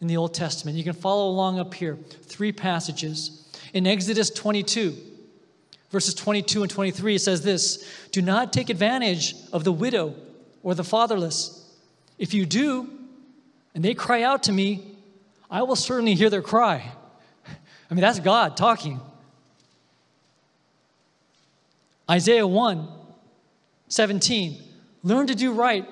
in 0.01 0.07
the 0.07 0.19
Old 0.19 0.35
Testament. 0.35 0.79
You 0.79 0.85
can 0.85 0.93
follow 0.93 1.29
along 1.29 1.59
up 1.59 1.75
here. 1.75 1.97
Three 2.23 2.53
passages. 2.53 3.49
In 3.73 3.89
Exodus 3.89 4.31
22, 4.31 4.97
verses 5.95 6.15
22 6.15 6.63
and 6.63 6.71
23, 6.71 7.15
it 7.15 7.21
says 7.21 7.43
this 7.43 8.09
Do 8.11 8.21
not 8.21 8.53
take 8.53 8.69
advantage 8.69 9.37
of 9.53 9.63
the 9.63 9.71
widow 9.71 10.13
or 10.65 10.75
the 10.75 10.83
fatherless. 10.83 11.73
If 12.19 12.35
you 12.35 12.45
do, 12.47 12.91
and 13.77 13.85
they 13.85 13.95
cry 13.95 14.23
out 14.23 14.43
to 14.45 14.53
me, 14.53 14.97
I 15.49 15.63
will 15.63 15.77
certainly 15.77 16.15
hear 16.15 16.31
their 16.31 16.43
cry. 16.43 16.91
I 17.91 17.95
mean, 17.95 18.03
that's 18.03 18.19
God 18.19 18.57
talking. 18.57 19.01
Isaiah 22.11 22.47
1 22.47 22.89
17. 23.87 24.63
Learn 25.05 25.29
to 25.29 25.37
do 25.37 25.53
right 25.53 25.87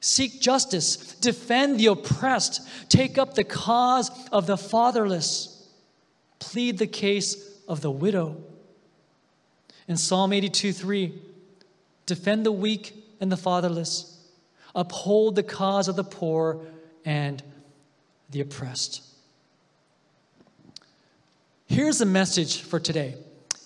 Seek 0.00 0.38
justice, 0.38 1.14
defend 1.14 1.80
the 1.80 1.86
oppressed, 1.86 2.60
take 2.90 3.16
up 3.16 3.34
the 3.34 3.42
cause 3.42 4.10
of 4.30 4.46
the 4.46 4.58
fatherless, 4.58 5.66
plead 6.38 6.76
the 6.76 6.86
case 6.86 7.58
of 7.66 7.80
the 7.80 7.90
widow. 7.90 8.36
In 9.86 9.96
Psalm 9.96 10.32
82 10.32 10.72
3, 10.72 11.12
defend 12.06 12.46
the 12.46 12.52
weak 12.52 12.94
and 13.20 13.30
the 13.30 13.36
fatherless, 13.36 14.18
uphold 14.74 15.36
the 15.36 15.42
cause 15.42 15.88
of 15.88 15.96
the 15.96 16.04
poor 16.04 16.60
and 17.04 17.42
the 18.30 18.40
oppressed. 18.40 19.02
Here's 21.66 21.98
the 21.98 22.06
message 22.06 22.62
for 22.62 22.78
today. 22.78 23.14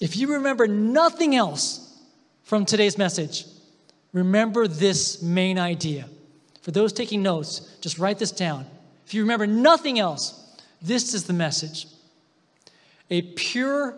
If 0.00 0.16
you 0.16 0.34
remember 0.34 0.66
nothing 0.66 1.34
else 1.34 1.98
from 2.42 2.64
today's 2.64 2.96
message, 2.96 3.44
remember 4.12 4.66
this 4.66 5.22
main 5.22 5.58
idea 5.58 6.06
for 6.68 6.72
those 6.72 6.92
taking 6.92 7.22
notes, 7.22 7.60
just 7.80 7.98
write 7.98 8.18
this 8.18 8.30
down. 8.30 8.66
If 9.06 9.14
you 9.14 9.22
remember 9.22 9.46
nothing 9.46 9.98
else, 9.98 10.54
this 10.82 11.14
is 11.14 11.24
the 11.24 11.32
message. 11.32 11.86
A 13.08 13.22
pure 13.22 13.96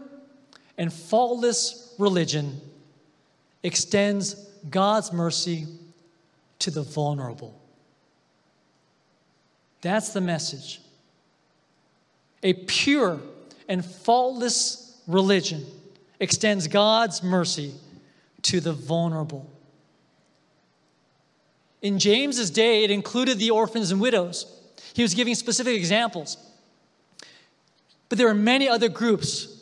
and 0.78 0.92
faultless 0.92 1.79
religion 2.00 2.60
extends 3.62 4.34
God's 4.68 5.12
mercy 5.12 5.66
to 6.60 6.70
the 6.70 6.82
vulnerable. 6.82 7.58
That's 9.82 10.12
the 10.12 10.20
message. 10.20 10.80
A 12.42 12.54
pure 12.54 13.20
and 13.68 13.84
faultless 13.84 15.00
religion 15.06 15.66
extends 16.18 16.68
God's 16.68 17.22
mercy 17.22 17.74
to 18.42 18.60
the 18.60 18.72
vulnerable. 18.72 19.48
In 21.82 21.98
James's 21.98 22.50
day, 22.50 22.84
it 22.84 22.90
included 22.90 23.38
the 23.38 23.50
orphans 23.50 23.90
and 23.90 24.00
widows. 24.00 24.46
He 24.92 25.02
was 25.02 25.14
giving 25.14 25.34
specific 25.34 25.76
examples. 25.76 26.36
But 28.08 28.18
there 28.18 28.28
are 28.28 28.34
many 28.34 28.68
other 28.68 28.88
groups 28.88 29.59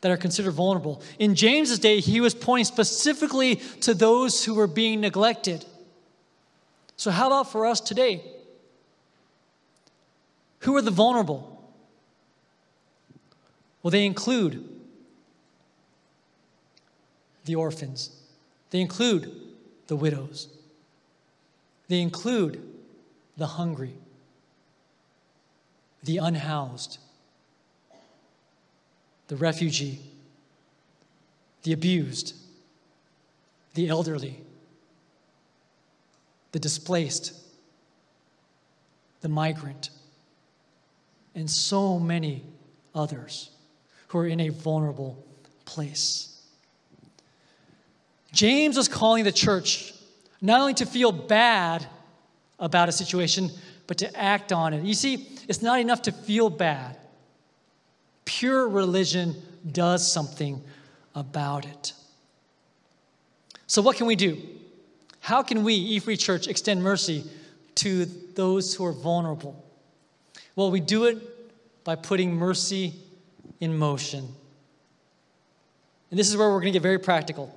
that 0.00 0.10
are 0.10 0.16
considered 0.16 0.52
vulnerable. 0.52 1.02
In 1.18 1.34
James's 1.34 1.78
day, 1.78 2.00
he 2.00 2.20
was 2.20 2.34
pointing 2.34 2.64
specifically 2.64 3.56
to 3.82 3.94
those 3.94 4.44
who 4.44 4.54
were 4.54 4.66
being 4.66 5.00
neglected. 5.00 5.64
So, 6.96 7.10
how 7.10 7.26
about 7.26 7.50
for 7.50 7.66
us 7.66 7.80
today? 7.80 8.22
Who 10.60 10.76
are 10.76 10.82
the 10.82 10.90
vulnerable? 10.90 11.46
Well, 13.82 13.90
they 13.90 14.04
include 14.04 14.66
the 17.46 17.54
orphans, 17.54 18.10
they 18.70 18.80
include 18.80 19.34
the 19.86 19.96
widows. 19.96 20.48
They 21.88 22.00
include 22.00 22.62
the 23.36 23.48
hungry, 23.48 23.94
the 26.04 26.18
unhoused, 26.18 26.98
the 29.30 29.36
refugee, 29.36 30.00
the 31.62 31.72
abused, 31.72 32.34
the 33.74 33.88
elderly, 33.88 34.36
the 36.50 36.58
displaced, 36.58 37.32
the 39.20 39.28
migrant, 39.28 39.90
and 41.36 41.48
so 41.48 41.96
many 41.96 42.42
others 42.92 43.50
who 44.08 44.18
are 44.18 44.26
in 44.26 44.40
a 44.40 44.48
vulnerable 44.48 45.24
place. 45.64 46.42
James 48.32 48.76
was 48.76 48.88
calling 48.88 49.22
the 49.22 49.30
church 49.30 49.94
not 50.40 50.60
only 50.60 50.74
to 50.74 50.86
feel 50.86 51.12
bad 51.12 51.86
about 52.58 52.88
a 52.88 52.92
situation, 52.92 53.48
but 53.86 53.98
to 53.98 54.12
act 54.18 54.52
on 54.52 54.74
it. 54.74 54.82
You 54.82 54.94
see, 54.94 55.28
it's 55.46 55.62
not 55.62 55.78
enough 55.78 56.02
to 56.02 56.10
feel 56.10 56.50
bad. 56.50 56.96
Pure 58.30 58.68
religion 58.68 59.34
does 59.72 60.10
something 60.10 60.62
about 61.16 61.66
it. 61.66 61.94
So, 63.66 63.82
what 63.82 63.96
can 63.96 64.06
we 64.06 64.14
do? 64.14 64.40
How 65.18 65.42
can 65.42 65.64
we, 65.64 65.74
E 65.74 65.98
Free 65.98 66.16
Church, 66.16 66.46
extend 66.46 66.80
mercy 66.80 67.24
to 67.74 68.04
those 68.36 68.72
who 68.72 68.84
are 68.84 68.92
vulnerable? 68.92 69.60
Well, 70.54 70.70
we 70.70 70.78
do 70.78 71.06
it 71.06 71.18
by 71.82 71.96
putting 71.96 72.32
mercy 72.32 72.94
in 73.58 73.76
motion. 73.76 74.28
And 76.10 76.18
this 76.18 76.30
is 76.30 76.36
where 76.36 76.50
we're 76.50 76.60
going 76.60 76.72
to 76.72 76.78
get 76.78 76.82
very 76.82 77.00
practical. 77.00 77.52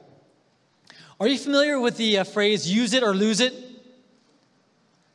Are 1.20 1.28
you 1.28 1.38
familiar 1.38 1.80
with 1.80 1.98
the 1.98 2.18
uh, 2.18 2.24
phrase 2.24 2.68
use 2.68 2.94
it 2.94 3.04
or 3.04 3.14
lose 3.14 3.42
it? 3.42 3.54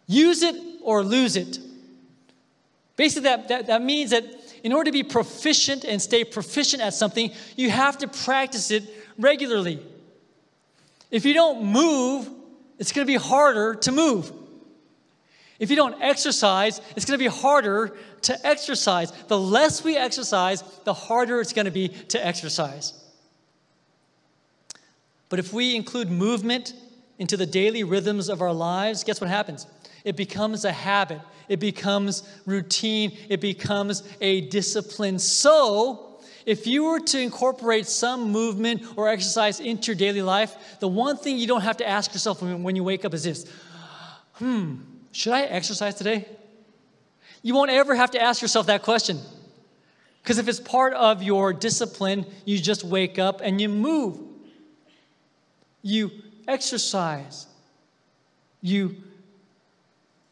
Use 0.06 0.44
it 0.44 0.54
or 0.82 1.02
lose 1.02 1.34
it. 1.34 1.58
Basically, 2.94 3.24
that, 3.24 3.48
that, 3.48 3.66
that 3.66 3.82
means 3.82 4.10
that 4.10 4.38
in 4.62 4.72
order 4.72 4.88
to 4.88 4.92
be 4.92 5.02
proficient 5.02 5.84
and 5.84 6.00
stay 6.00 6.24
proficient 6.24 6.82
at 6.82 6.94
something, 6.94 7.32
you 7.56 7.70
have 7.70 7.98
to 7.98 8.08
practice 8.08 8.70
it 8.70 8.84
regularly. 9.18 9.80
If 11.10 11.24
you 11.24 11.34
don't 11.34 11.64
move, 11.64 12.28
it's 12.78 12.92
going 12.92 13.06
to 13.06 13.10
be 13.10 13.18
harder 13.18 13.74
to 13.76 13.92
move. 13.92 14.32
If 15.58 15.70
you 15.70 15.76
don't 15.76 16.00
exercise, 16.00 16.80
it's 16.94 17.04
going 17.04 17.18
to 17.18 17.24
be 17.24 17.30
harder 17.30 17.96
to 18.22 18.46
exercise. 18.46 19.10
The 19.10 19.38
less 19.38 19.82
we 19.82 19.96
exercise, 19.96 20.62
the 20.84 20.94
harder 20.94 21.40
it's 21.40 21.52
going 21.52 21.64
to 21.64 21.70
be 21.70 21.88
to 21.88 22.24
exercise. 22.24 22.92
But 25.28 25.38
if 25.38 25.52
we 25.52 25.74
include 25.74 26.10
movement 26.10 26.74
into 27.18 27.36
the 27.36 27.46
daily 27.46 27.82
rhythms 27.82 28.28
of 28.28 28.40
our 28.40 28.52
lives, 28.52 29.02
guess 29.02 29.20
what 29.20 29.28
happens? 29.28 29.66
It 30.08 30.16
becomes 30.16 30.64
a 30.64 30.72
habit, 30.72 31.20
it 31.50 31.60
becomes 31.60 32.22
routine, 32.46 33.14
it 33.28 33.42
becomes 33.42 34.02
a 34.22 34.40
discipline. 34.48 35.18
So, 35.18 36.18
if 36.46 36.66
you 36.66 36.84
were 36.84 37.00
to 37.00 37.20
incorporate 37.20 37.86
some 37.86 38.32
movement 38.32 38.82
or 38.96 39.06
exercise 39.08 39.60
into 39.60 39.88
your 39.88 39.96
daily 39.96 40.22
life, 40.22 40.56
the 40.80 40.88
one 40.88 41.18
thing 41.18 41.36
you 41.36 41.46
don't 41.46 41.60
have 41.60 41.76
to 41.76 41.86
ask 41.86 42.14
yourself 42.14 42.40
when, 42.40 42.74
you 42.74 42.82
wake 42.82 43.04
up 43.04 43.12
is 43.12 43.24
this 43.24 43.52
hmm, 44.36 44.76
should 45.12 45.34
I 45.34 45.42
exercise 45.42 45.94
today? 45.94 46.26
You 47.42 47.52
won't 47.54 47.70
ever 47.70 47.94
have 47.94 48.12
to 48.12 48.22
ask 48.22 48.40
yourself 48.40 48.68
that 48.68 48.82
question. 48.82 49.18
Because 50.22 50.38
if 50.38 50.48
it's 50.48 50.58
part 50.58 50.94
of 50.94 51.22
your 51.22 51.52
discipline, 51.52 52.24
you 52.46 52.58
just 52.58 52.82
wake 52.82 53.18
up 53.18 53.42
and 53.42 53.60
you 53.60 53.68
move 53.68 54.18
you 55.82 56.10
exercise, 56.46 57.46
you 58.62 58.96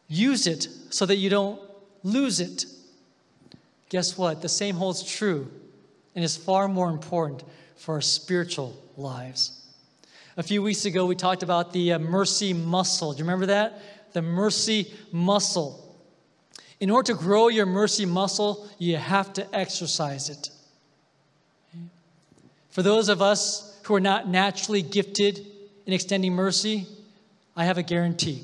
use 0.09 0.47
it 0.47 0.69
so 0.91 1.07
that 1.07 1.17
you 1.17 1.31
don't 1.31 1.61
lose 2.03 2.41
it. 2.41 2.67
Guess 3.89 4.19
what? 4.19 4.43
The 4.43 4.49
same 4.49 4.77
holds 4.77 5.03
true 5.03 5.49
and 6.15 6.25
is 6.25 6.37
far 6.37 6.69
more 6.69 6.91
important 6.91 7.45
for 7.77 7.95
our 7.95 8.01
spiritual 8.01 8.77
lives. 8.97 9.63
A 10.37 10.43
few 10.43 10.63
weeks 10.63 10.85
ago, 10.85 11.07
we 11.07 11.15
talked 11.15 11.43
about 11.43 11.73
the 11.73 11.95
uh, 11.95 11.99
mercy 11.99 12.53
muscle. 12.53 13.13
Do 13.13 13.19
you 13.19 13.25
remember 13.25 13.47
that? 13.47 13.81
The 14.13 14.23
mercy 14.23 14.93
muscle. 15.13 15.83
In 16.81 16.91
order 16.91 17.13
to 17.13 17.19
grow 17.19 17.49
your 17.49 17.67
mercy 17.67 18.05
muscle, 18.05 18.69
you 18.79 18.97
have 18.97 19.33
to 19.35 19.55
exercise 19.55 20.29
it. 20.29 20.51
For 22.71 22.83
those 22.83 23.09
of 23.09 23.23
us 23.23 23.79
who 23.85 23.95
are 23.95 24.01
not 24.01 24.29
naturally 24.29 24.83
gifted 24.83 25.47
in 25.87 25.93
extending 25.93 26.35
mercy, 26.35 26.87
I 27.57 27.65
have 27.65 27.79
a 27.79 27.83
guarantee. 27.83 28.43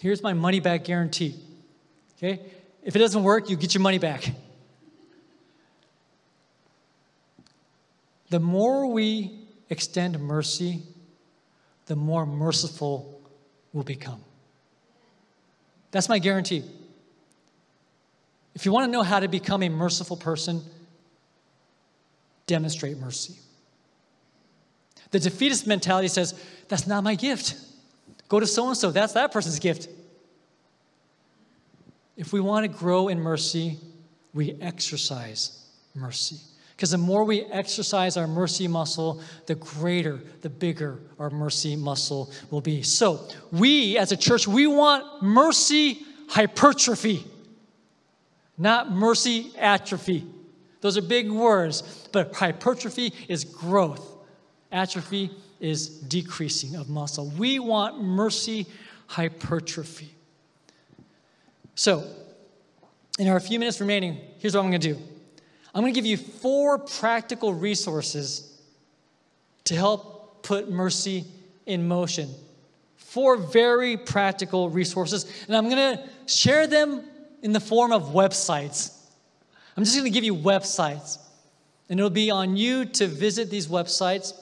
Here's 0.00 0.22
my 0.22 0.32
money 0.32 0.60
back 0.60 0.84
guarantee. 0.84 1.34
Okay? 2.16 2.40
If 2.82 2.96
it 2.96 2.98
doesn't 2.98 3.22
work, 3.22 3.50
you 3.50 3.56
get 3.56 3.74
your 3.74 3.82
money 3.82 3.98
back. 3.98 4.30
The 8.30 8.40
more 8.40 8.86
we 8.86 9.38
extend 9.68 10.18
mercy, 10.18 10.82
the 11.86 11.96
more 11.96 12.24
merciful 12.24 13.20
we'll 13.72 13.84
become. 13.84 14.22
That's 15.90 16.08
my 16.08 16.18
guarantee. 16.18 16.64
If 18.54 18.64
you 18.64 18.72
want 18.72 18.86
to 18.86 18.90
know 18.90 19.02
how 19.02 19.20
to 19.20 19.28
become 19.28 19.62
a 19.62 19.68
merciful 19.68 20.16
person, 20.16 20.62
demonstrate 22.46 22.96
mercy. 22.98 23.34
The 25.10 25.18
defeatist 25.18 25.66
mentality 25.66 26.08
says, 26.08 26.40
That's 26.68 26.86
not 26.86 27.04
my 27.04 27.16
gift. 27.16 27.54
Go 28.30 28.38
to 28.38 28.46
so 28.46 28.68
and 28.68 28.76
so, 28.76 28.92
that's 28.92 29.12
that 29.14 29.32
person's 29.32 29.58
gift. 29.58 29.88
If 32.16 32.32
we 32.32 32.40
want 32.40 32.64
to 32.64 32.68
grow 32.68 33.08
in 33.08 33.18
mercy, 33.20 33.76
we 34.32 34.52
exercise 34.60 35.66
mercy. 35.96 36.36
Because 36.76 36.92
the 36.92 36.98
more 36.98 37.24
we 37.24 37.42
exercise 37.46 38.16
our 38.16 38.28
mercy 38.28 38.68
muscle, 38.68 39.20
the 39.46 39.56
greater, 39.56 40.20
the 40.42 40.48
bigger 40.48 41.00
our 41.18 41.28
mercy 41.28 41.74
muscle 41.74 42.30
will 42.52 42.60
be. 42.60 42.82
So, 42.82 43.26
we 43.50 43.98
as 43.98 44.12
a 44.12 44.16
church, 44.16 44.46
we 44.46 44.68
want 44.68 45.22
mercy 45.22 45.98
hypertrophy, 46.28 47.24
not 48.56 48.92
mercy 48.92 49.50
atrophy. 49.58 50.24
Those 50.82 50.96
are 50.96 51.02
big 51.02 51.28
words, 51.32 52.08
but 52.12 52.32
hypertrophy 52.32 53.12
is 53.28 53.42
growth, 53.42 54.08
atrophy 54.70 55.32
is 55.60 55.88
decreasing 55.88 56.74
of 56.76 56.88
muscle. 56.88 57.26
We 57.36 57.58
want 57.58 58.02
mercy 58.02 58.66
hypertrophy. 59.06 60.10
So, 61.74 62.04
in 63.18 63.28
our 63.28 63.38
few 63.40 63.58
minutes 63.58 63.80
remaining, 63.80 64.18
here's 64.38 64.54
what 64.54 64.64
I'm 64.64 64.70
going 64.70 64.80
to 64.80 64.94
do 64.94 65.00
I'm 65.74 65.82
going 65.82 65.92
to 65.92 65.98
give 65.98 66.06
you 66.06 66.16
four 66.16 66.78
practical 66.78 67.54
resources 67.54 68.60
to 69.64 69.74
help 69.74 70.42
put 70.42 70.70
mercy 70.70 71.24
in 71.66 71.86
motion. 71.86 72.28
Four 72.96 73.36
very 73.36 73.96
practical 73.96 74.70
resources, 74.70 75.26
and 75.46 75.56
I'm 75.56 75.68
going 75.68 75.96
to 75.96 76.08
share 76.26 76.66
them 76.66 77.02
in 77.42 77.52
the 77.52 77.60
form 77.60 77.92
of 77.92 78.10
websites. 78.10 78.96
I'm 79.76 79.84
just 79.84 79.96
going 79.96 80.04
to 80.04 80.14
give 80.14 80.24
you 80.24 80.34
websites, 80.34 81.18
and 81.88 81.98
it'll 81.98 82.10
be 82.10 82.30
on 82.30 82.56
you 82.56 82.84
to 82.84 83.06
visit 83.06 83.50
these 83.50 83.66
websites 83.66 84.32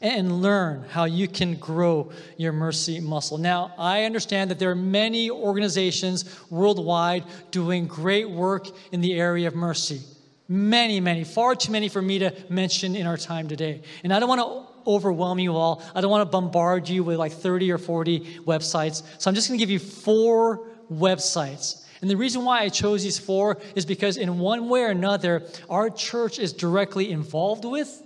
and 0.00 0.42
learn 0.42 0.84
how 0.90 1.04
you 1.04 1.26
can 1.26 1.54
grow 1.56 2.10
your 2.36 2.52
mercy 2.52 3.00
muscle. 3.00 3.38
Now, 3.38 3.72
I 3.78 4.04
understand 4.04 4.50
that 4.50 4.58
there 4.58 4.70
are 4.70 4.76
many 4.76 5.30
organizations 5.30 6.38
worldwide 6.50 7.24
doing 7.50 7.86
great 7.86 8.30
work 8.30 8.68
in 8.92 9.00
the 9.00 9.14
area 9.14 9.48
of 9.48 9.54
mercy. 9.54 10.00
Many, 10.48 11.00
many, 11.00 11.24
far 11.24 11.54
too 11.54 11.72
many 11.72 11.88
for 11.88 12.00
me 12.00 12.20
to 12.20 12.34
mention 12.48 12.96
in 12.96 13.06
our 13.06 13.16
time 13.16 13.48
today. 13.48 13.82
And 14.02 14.14
I 14.14 14.20
don't 14.20 14.28
want 14.28 14.40
to 14.40 14.90
overwhelm 14.90 15.38
you 15.38 15.54
all. 15.54 15.82
I 15.94 16.00
don't 16.00 16.10
want 16.10 16.26
to 16.26 16.30
bombard 16.30 16.88
you 16.88 17.04
with 17.04 17.18
like 17.18 17.32
30 17.32 17.70
or 17.72 17.78
40 17.78 18.40
websites. 18.46 19.02
So 19.18 19.28
I'm 19.28 19.34
just 19.34 19.48
going 19.48 19.58
to 19.58 19.62
give 19.62 19.70
you 19.70 19.78
four 19.78 20.66
websites. 20.90 21.84
And 22.00 22.08
the 22.08 22.16
reason 22.16 22.44
why 22.44 22.60
I 22.60 22.68
chose 22.68 23.02
these 23.02 23.18
four 23.18 23.58
is 23.74 23.84
because, 23.84 24.16
in 24.16 24.38
one 24.38 24.68
way 24.68 24.82
or 24.82 24.88
another, 24.90 25.46
our 25.68 25.90
church 25.90 26.38
is 26.38 26.52
directly 26.52 27.10
involved 27.10 27.64
with 27.64 28.02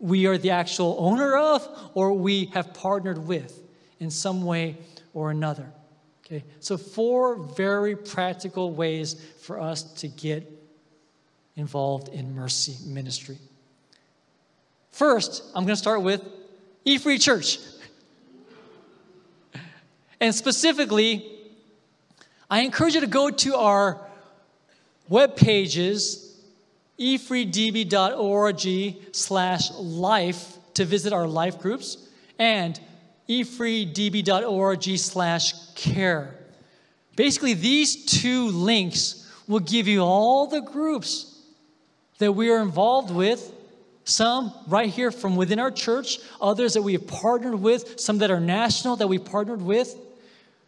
we 0.00 0.26
are 0.26 0.38
the 0.38 0.50
actual 0.50 0.96
owner 0.98 1.36
of 1.36 1.68
or 1.94 2.12
we 2.14 2.46
have 2.46 2.74
partnered 2.74 3.18
with 3.18 3.62
in 4.00 4.10
some 4.10 4.42
way 4.42 4.78
or 5.12 5.30
another. 5.30 5.70
Okay, 6.24 6.42
so 6.60 6.76
four 6.76 7.36
very 7.36 7.94
practical 7.94 8.72
ways 8.72 9.14
for 9.42 9.60
us 9.60 9.82
to 9.82 10.08
get 10.08 10.50
involved 11.56 12.08
in 12.08 12.34
mercy 12.34 12.76
ministry. 12.86 13.36
First, 14.90 15.42
I'm 15.54 15.64
going 15.64 15.74
to 15.74 15.76
start 15.76 16.02
with 16.02 16.22
E 16.84 16.98
Free 16.98 17.18
Church. 17.18 17.58
And 20.22 20.34
specifically, 20.34 21.24
I 22.50 22.60
encourage 22.60 22.94
you 22.94 23.00
to 23.00 23.06
go 23.06 23.30
to 23.30 23.56
our 23.56 24.06
web 25.08 25.34
pages 25.34 26.29
efreedb.org 27.00 28.66
slash 29.12 29.70
life 29.72 30.58
to 30.74 30.84
visit 30.84 31.12
our 31.12 31.26
life 31.26 31.58
groups 31.58 32.08
and 32.38 32.78
efreedb.org 33.28 34.98
slash 34.98 35.52
care. 35.74 36.34
Basically, 37.16 37.54
these 37.54 38.04
two 38.04 38.48
links 38.48 39.30
will 39.46 39.60
give 39.60 39.88
you 39.88 40.02
all 40.02 40.46
the 40.46 40.60
groups 40.60 41.42
that 42.18 42.32
we 42.32 42.50
are 42.50 42.60
involved 42.60 43.10
with. 43.12 43.52
Some 44.04 44.52
right 44.66 44.88
here 44.88 45.10
from 45.10 45.36
within 45.36 45.58
our 45.58 45.70
church, 45.70 46.18
others 46.40 46.74
that 46.74 46.82
we 46.82 46.94
have 46.94 47.06
partnered 47.06 47.60
with, 47.60 48.00
some 48.00 48.18
that 48.18 48.30
are 48.30 48.40
national 48.40 48.96
that 48.96 49.06
we've 49.06 49.24
partnered 49.24 49.62
with. 49.62 49.96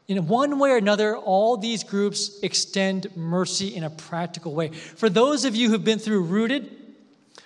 In 0.09 0.27
one 0.27 0.59
way 0.59 0.71
or 0.71 0.77
another, 0.77 1.17
all 1.17 1.57
these 1.57 1.85
groups 1.85 2.41
extend 2.43 3.17
mercy 3.17 3.75
in 3.75 3.85
a 3.85 3.91
practical 3.91 4.55
way. 4.55 4.69
For 4.69 5.09
those 5.09 5.45
of 5.45 5.55
you 5.55 5.71
who've 5.71 5.85
been 5.85 5.99
through 5.99 6.25
Rooted, 6.25 6.71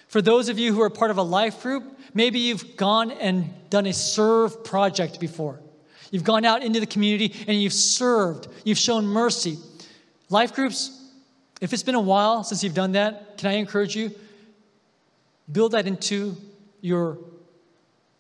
for 0.09 0.23
those 0.23 0.49
of 0.49 0.59
you 0.59 0.75
who 0.75 0.81
are 0.81 0.91
part 0.91 1.11
of 1.11 1.19
a 1.19 1.23
life 1.23 1.63
group, 1.63 1.85
maybe 2.15 2.39
you've 2.39 2.77
gone 2.77 3.11
and 3.11 3.53
done 3.69 3.87
a 3.87 3.93
serve 3.93 4.65
project 4.65 5.21
before. 5.21 5.61
You've 6.11 6.25
gone 6.25 6.45
out 6.45 6.63
into 6.63 6.81
the 6.81 6.87
community 6.87 7.35
and 7.47 7.61
you've 7.61 7.73
served, 7.73 8.49
you've 8.65 8.79
shown 8.79 9.07
mercy. 9.07 9.59
Life 10.31 10.55
groups, 10.55 10.99
if 11.61 11.73
it's 11.73 11.83
been 11.83 11.95
a 11.95 12.01
while 12.01 12.43
since 12.45 12.65
you've 12.65 12.75
done 12.75 12.93
that, 12.93 13.37
can 13.39 13.51
I 13.51 13.55
encourage 13.55 13.95
you? 13.95 14.13
Build 15.51 15.73
that 15.73 15.87
into 15.87 16.37
your 16.81 17.19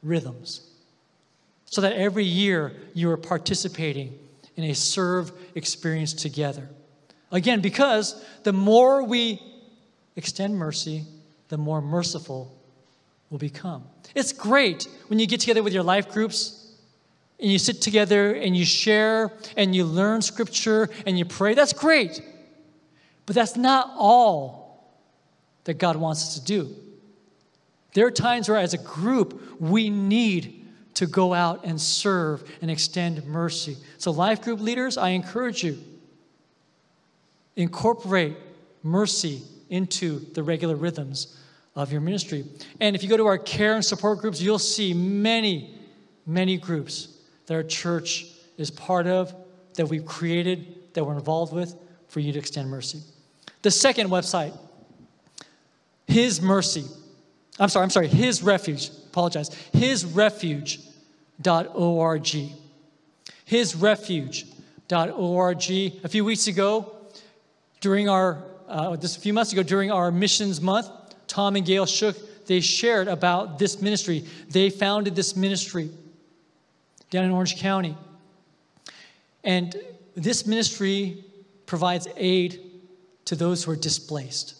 rhythms 0.02 0.62
so 1.64 1.80
that 1.80 1.94
every 1.94 2.24
year 2.24 2.72
you 2.94 3.10
are 3.10 3.16
participating 3.16 4.18
in 4.56 4.64
a 4.64 4.74
serve 4.74 5.32
experience 5.54 6.12
together. 6.12 6.68
Again, 7.30 7.60
because 7.60 8.24
the 8.42 8.52
more 8.52 9.02
we 9.02 9.40
extend 10.16 10.56
mercy, 10.56 11.04
the 11.48 11.58
more 11.58 11.80
merciful 11.80 12.52
we'll 13.30 13.38
become. 13.38 13.84
It's 14.14 14.32
great 14.32 14.88
when 15.08 15.18
you 15.18 15.26
get 15.26 15.40
together 15.40 15.62
with 15.62 15.72
your 15.72 15.82
life 15.82 16.08
groups 16.08 16.74
and 17.38 17.50
you 17.50 17.58
sit 17.58 17.82
together 17.82 18.32
and 18.32 18.56
you 18.56 18.64
share 18.64 19.30
and 19.56 19.74
you 19.74 19.84
learn 19.84 20.22
scripture 20.22 20.88
and 21.04 21.18
you 21.18 21.24
pray. 21.24 21.54
That's 21.54 21.72
great. 21.72 22.22
But 23.26 23.34
that's 23.34 23.56
not 23.56 23.92
all 23.96 24.94
that 25.64 25.74
God 25.74 25.96
wants 25.96 26.22
us 26.22 26.38
to 26.38 26.44
do. 26.44 26.74
There 27.94 28.06
are 28.06 28.10
times 28.10 28.48
where, 28.48 28.58
as 28.58 28.74
a 28.74 28.78
group, 28.78 29.60
we 29.60 29.90
need 29.90 30.55
to 30.96 31.06
go 31.06 31.32
out 31.34 31.64
and 31.64 31.80
serve 31.80 32.42
and 32.60 32.70
extend 32.70 33.24
mercy. 33.26 33.76
So, 33.98 34.10
life 34.10 34.42
group 34.42 34.60
leaders, 34.60 34.96
I 34.98 35.10
encourage 35.10 35.62
you 35.62 35.78
incorporate 37.56 38.36
mercy 38.82 39.42
into 39.70 40.20
the 40.34 40.42
regular 40.42 40.76
rhythms 40.76 41.38
of 41.74 41.90
your 41.90 42.00
ministry. 42.00 42.44
And 42.80 42.94
if 42.94 43.02
you 43.02 43.08
go 43.08 43.16
to 43.16 43.26
our 43.26 43.38
care 43.38 43.74
and 43.74 43.84
support 43.84 44.20
groups, 44.20 44.40
you'll 44.40 44.58
see 44.58 44.94
many, 44.94 45.74
many 46.26 46.56
groups 46.56 47.18
that 47.46 47.54
our 47.54 47.62
church 47.62 48.26
is 48.56 48.70
part 48.70 49.06
of, 49.06 49.34
that 49.74 49.86
we've 49.86 50.06
created, 50.06 50.94
that 50.94 51.04
we're 51.04 51.14
involved 51.14 51.52
with 51.52 51.74
for 52.08 52.20
you 52.20 52.32
to 52.32 52.38
extend 52.38 52.70
mercy. 52.70 53.00
The 53.62 53.70
second 53.70 54.08
website, 54.08 54.56
His 56.06 56.40
Mercy. 56.40 56.84
I'm 57.58 57.68
sorry, 57.68 57.84
I'm 57.84 57.90
sorry, 57.90 58.08
His 58.08 58.42
Refuge. 58.42 58.90
Apologize. 59.08 59.52
His 59.72 60.04
Refuge 60.04 60.80
hisrefuge.org. 61.42 62.52
Hisrefuge.org. 63.48 65.70
A 66.04 66.08
few 66.08 66.24
weeks 66.24 66.46
ago, 66.46 66.92
during 67.80 68.08
our, 68.08 68.42
uh, 68.68 68.96
just 68.96 69.18
a 69.18 69.20
few 69.20 69.32
months 69.32 69.52
ago, 69.52 69.62
during 69.62 69.90
our 69.90 70.10
missions 70.10 70.60
month, 70.60 70.88
Tom 71.26 71.56
and 71.56 71.66
Gail 71.66 71.86
Shook, 71.86 72.46
they 72.46 72.60
shared 72.60 73.08
about 73.08 73.58
this 73.58 73.82
ministry. 73.82 74.24
They 74.48 74.70
founded 74.70 75.16
this 75.16 75.36
ministry 75.36 75.90
down 77.10 77.24
in 77.24 77.30
Orange 77.30 77.58
County. 77.58 77.96
And 79.44 79.74
this 80.14 80.46
ministry 80.46 81.24
provides 81.66 82.08
aid 82.16 82.60
to 83.26 83.34
those 83.34 83.64
who 83.64 83.72
are 83.72 83.76
displaced. 83.76 84.54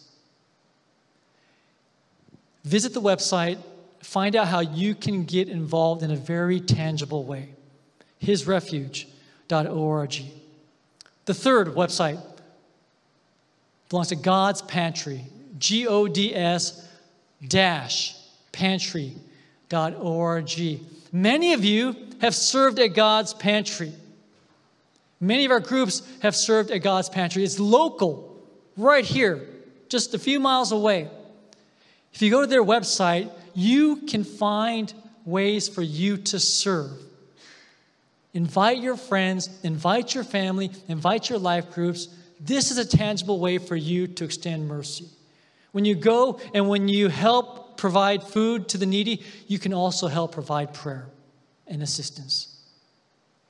visit 2.63 2.93
the 2.93 3.01
website, 3.01 3.57
find 4.01 4.35
out 4.35 4.47
how 4.47 4.59
you 4.59 4.95
can 4.95 5.23
get 5.23 5.49
involved 5.49 6.03
in 6.03 6.11
a 6.11 6.15
very 6.15 6.59
tangible 6.59 7.23
way. 7.23 7.49
Hisrefuge.org. 8.21 10.15
The 11.25 11.33
third 11.33 11.67
website 11.69 12.21
belongs 13.89 14.09
to 14.09 14.15
God's 14.15 14.61
Pantry, 14.61 15.25
G 15.59 15.87
O 15.87 16.07
D 16.07 16.35
S 16.35 16.87
dash 17.45 18.15
pantry.org. 18.51 19.19
Many 21.11 21.53
of 21.53 21.63
you 21.63 21.95
have 22.21 22.33
served 22.33 22.79
at 22.79 22.87
God's 22.87 23.33
Pantry. 23.33 23.93
Many 25.19 25.45
of 25.45 25.51
our 25.51 25.59
groups 25.59 26.01
have 26.21 26.35
served 26.35 26.71
at 26.71 26.79
God's 26.79 27.09
Pantry. 27.09 27.43
It's 27.43 27.59
local, 27.59 28.35
right 28.75 29.05
here, 29.05 29.47
just 29.89 30.13
a 30.13 30.19
few 30.19 30.39
miles 30.39 30.71
away. 30.71 31.09
If 32.13 32.21
you 32.21 32.31
go 32.31 32.41
to 32.41 32.47
their 32.47 32.63
website, 32.63 33.31
you 33.57 33.95
can 34.05 34.23
find 34.23 34.93
ways 35.25 35.67
for 35.67 35.81
you 35.81 36.15
to 36.15 36.39
serve. 36.39 36.91
Invite 38.35 38.83
your 38.83 38.95
friends, 38.95 39.49
invite 39.63 40.13
your 40.13 40.23
family, 40.23 40.69
invite 40.87 41.27
your 41.27 41.39
life 41.39 41.71
groups. 41.71 42.07
This 42.39 42.69
is 42.69 42.77
a 42.77 42.85
tangible 42.85 43.39
way 43.39 43.57
for 43.57 43.75
you 43.75 44.05
to 44.05 44.25
extend 44.25 44.67
mercy. 44.67 45.07
When 45.71 45.85
you 45.85 45.95
go 45.95 46.39
and 46.53 46.69
when 46.69 46.87
you 46.87 47.07
help 47.07 47.77
provide 47.77 48.21
food 48.21 48.69
to 48.69 48.77
the 48.77 48.85
needy, 48.85 49.23
you 49.47 49.57
can 49.57 49.73
also 49.73 50.05
help 50.05 50.33
provide 50.33 50.75
prayer 50.75 51.07
and 51.65 51.81
assistance. 51.81 52.61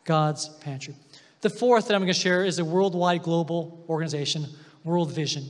God's 0.06 0.48
pantry. 0.48 0.96
The 1.42 1.50
fourth 1.50 1.90
that 1.90 1.96
I'm 1.96 2.02
going 2.02 2.14
to 2.14 2.18
share 2.18 2.46
is 2.46 2.60
a 2.60 2.66
worldwide 2.66 3.24
global 3.24 3.84
organization, 3.90 4.46
World 4.86 5.12
Vision. 5.12 5.50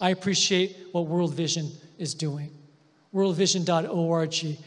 I 0.00 0.08
appreciate 0.08 0.74
what 0.92 1.04
World 1.04 1.34
Vision 1.34 1.70
is 1.98 2.14
doing. 2.14 2.50
WorldVision.org. 3.14 4.58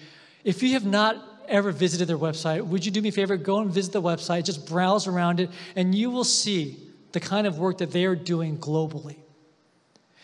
If 0.43 0.63
you 0.63 0.73
have 0.73 0.85
not 0.85 1.43
ever 1.47 1.71
visited 1.71 2.07
their 2.07 2.17
website, 2.17 2.65
would 2.65 2.85
you 2.85 2.91
do 2.91 3.01
me 3.01 3.09
a 3.09 3.11
favor? 3.11 3.37
Go 3.37 3.59
and 3.59 3.71
visit 3.71 3.93
the 3.93 4.01
website, 4.01 4.45
just 4.45 4.67
browse 4.67 5.07
around 5.07 5.39
it, 5.39 5.49
and 5.75 5.93
you 5.93 6.09
will 6.09 6.23
see 6.23 6.77
the 7.11 7.19
kind 7.19 7.45
of 7.45 7.59
work 7.59 7.79
that 7.79 7.91
they 7.91 8.05
are 8.05 8.15
doing 8.15 8.57
globally. 8.57 9.17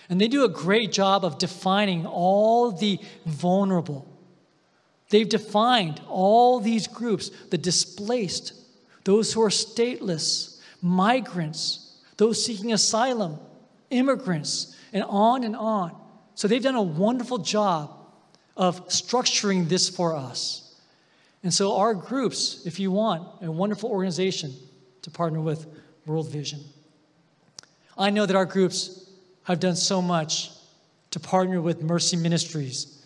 And 0.10 0.22
they 0.22 0.30
do 0.30 0.46
a 0.46 0.50
great 0.50 0.92
job 0.92 1.26
of 1.26 1.38
defining 1.38 2.06
all 2.06 2.72
the 2.72 3.00
vulnerable. 3.26 4.08
They've 5.10 5.28
defined 5.28 6.02
all 6.08 6.60
these 6.60 6.88
groups 6.88 7.30
the 7.50 7.58
displaced, 7.58 8.54
those 9.04 9.34
who 9.34 9.42
are 9.42 9.50
stateless, 9.50 10.62
migrants, 10.82 11.98
those 12.16 12.44
seeking 12.44 12.74
asylum, 12.74 13.38
immigrants, 13.90 14.76
and 14.94 15.04
on 15.04 15.44
and 15.44 15.56
on. 15.56 15.96
So 16.36 16.48
they've 16.48 16.64
done 16.64 16.76
a 16.76 16.82
wonderful 16.82 17.40
job 17.40 17.97
of 18.58 18.88
structuring 18.90 19.70
this 19.70 19.88
for 19.88 20.16
us. 20.16 20.76
And 21.44 21.54
so, 21.54 21.78
our 21.78 21.94
groups, 21.94 22.66
if 22.66 22.80
you 22.80 22.92
want 22.92 23.26
a 23.42 23.52
wonderful 23.52 23.90
organization 23.90 24.54
to 25.04 25.12
partner 25.12 25.40
with 25.40 25.68
World 26.06 26.30
Vision, 26.30 26.60
I 27.98 28.10
know 28.10 28.26
that 28.26 28.36
our 28.36 28.46
groups 28.46 29.10
have 29.44 29.60
done 29.60 29.76
so 29.76 30.02
much 30.02 30.52
to 31.12 31.20
partner 31.20 31.62
with 31.62 31.82
Mercy 31.82 32.18
Ministries. 32.18 33.06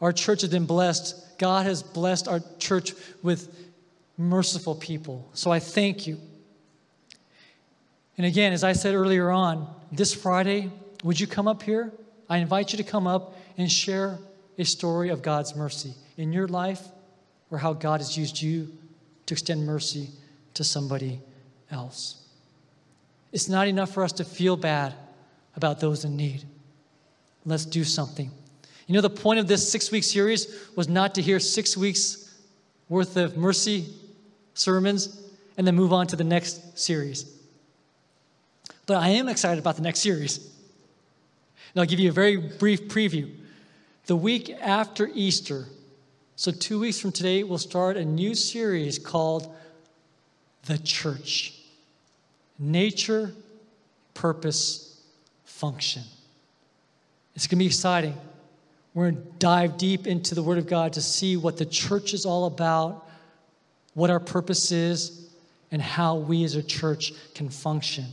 Our 0.00 0.12
church 0.12 0.40
has 0.40 0.50
been 0.50 0.66
blessed. 0.66 1.38
God 1.38 1.66
has 1.66 1.82
blessed 1.82 2.26
our 2.28 2.40
church 2.58 2.92
with 3.22 3.54
merciful 4.18 4.74
people. 4.74 5.28
So 5.34 5.50
I 5.50 5.60
thank 5.60 6.06
you. 6.06 6.18
And 8.16 8.26
again, 8.26 8.52
as 8.52 8.64
I 8.64 8.72
said 8.72 8.94
earlier 8.94 9.30
on, 9.30 9.68
this 9.92 10.14
Friday, 10.14 10.70
would 11.04 11.20
you 11.20 11.26
come 11.26 11.46
up 11.46 11.62
here? 11.62 11.92
I 12.28 12.38
invite 12.38 12.72
you 12.72 12.78
to 12.78 12.84
come 12.84 13.06
up 13.06 13.36
and 13.58 13.70
share 13.70 14.18
a 14.58 14.64
story 14.64 15.10
of 15.10 15.22
God's 15.22 15.54
mercy 15.54 15.94
in 16.16 16.32
your 16.32 16.48
life 16.48 16.82
or 17.50 17.58
how 17.58 17.72
God 17.72 18.00
has 18.00 18.16
used 18.16 18.40
you 18.40 18.72
to 19.26 19.34
extend 19.34 19.66
mercy 19.66 20.10
to 20.54 20.64
somebody 20.64 21.20
else. 21.70 22.22
It's 23.32 23.48
not 23.48 23.68
enough 23.68 23.92
for 23.92 24.02
us 24.02 24.12
to 24.12 24.24
feel 24.24 24.56
bad 24.56 24.94
about 25.56 25.80
those 25.80 26.04
in 26.04 26.16
need. 26.16 26.44
Let's 27.44 27.64
do 27.64 27.84
something. 27.84 28.30
You 28.86 28.94
know, 28.94 29.00
the 29.00 29.10
point 29.10 29.40
of 29.40 29.48
this 29.48 29.70
six 29.70 29.90
week 29.90 30.04
series 30.04 30.70
was 30.76 30.88
not 30.88 31.14
to 31.16 31.22
hear 31.22 31.40
six 31.40 31.76
weeks 31.76 32.34
worth 32.88 33.16
of 33.16 33.36
mercy 33.36 33.86
sermons 34.54 35.22
and 35.56 35.66
then 35.66 35.74
move 35.74 35.92
on 35.92 36.06
to 36.08 36.16
the 36.16 36.24
next 36.24 36.78
series. 36.78 37.30
But 38.86 38.98
I 38.98 39.08
am 39.08 39.28
excited 39.28 39.58
about 39.58 39.76
the 39.76 39.82
next 39.82 40.00
series. 40.00 40.38
And 40.38 41.80
I'll 41.80 41.86
give 41.86 41.98
you 41.98 42.08
a 42.08 42.12
very 42.12 42.36
brief 42.36 42.88
preview. 42.88 43.32
The 44.06 44.16
week 44.16 44.50
after 44.60 45.10
Easter, 45.12 45.64
so 46.36 46.52
two 46.52 46.78
weeks 46.78 47.00
from 47.00 47.10
today, 47.10 47.42
we'll 47.42 47.58
start 47.58 47.96
a 47.96 48.04
new 48.04 48.36
series 48.36 49.00
called 49.00 49.52
The 50.66 50.78
Church 50.78 51.54
Nature, 52.56 53.32
Purpose, 54.14 55.00
function. 55.44 56.02
It's 57.34 57.48
going 57.48 57.58
to 57.58 57.64
be 57.64 57.66
exciting. 57.66 58.14
We're 58.94 59.10
going 59.10 59.24
to 59.24 59.30
dive 59.40 59.76
deep 59.76 60.06
into 60.06 60.36
the 60.36 60.42
Word 60.42 60.58
of 60.58 60.68
God 60.68 60.92
to 60.92 61.02
see 61.02 61.36
what 61.36 61.56
the 61.56 61.66
church 61.66 62.14
is 62.14 62.24
all 62.24 62.46
about, 62.46 63.08
what 63.94 64.10
our 64.10 64.20
purpose 64.20 64.70
is, 64.70 65.28
and 65.72 65.82
how 65.82 66.14
we 66.14 66.44
as 66.44 66.54
a 66.54 66.62
church 66.62 67.12
can 67.34 67.48
function. 67.48 68.04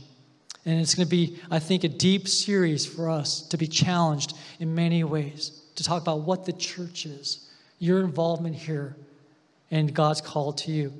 And 0.66 0.80
it's 0.80 0.96
going 0.96 1.06
to 1.06 1.10
be, 1.10 1.38
I 1.52 1.60
think, 1.60 1.84
a 1.84 1.88
deep 1.88 2.26
series 2.26 2.84
for 2.84 3.08
us 3.08 3.42
to 3.48 3.56
be 3.56 3.68
challenged 3.68 4.36
in 4.58 4.74
many 4.74 5.04
ways, 5.04 5.60
to 5.74 5.84
talk 5.84 6.02
about 6.02 6.20
what 6.20 6.44
the 6.44 6.52
church 6.52 7.06
is, 7.06 7.50
your 7.78 8.00
involvement 8.00 8.54
here, 8.54 8.96
and 9.70 9.92
God's 9.92 10.20
call 10.20 10.52
to 10.52 10.70
you. 10.70 10.92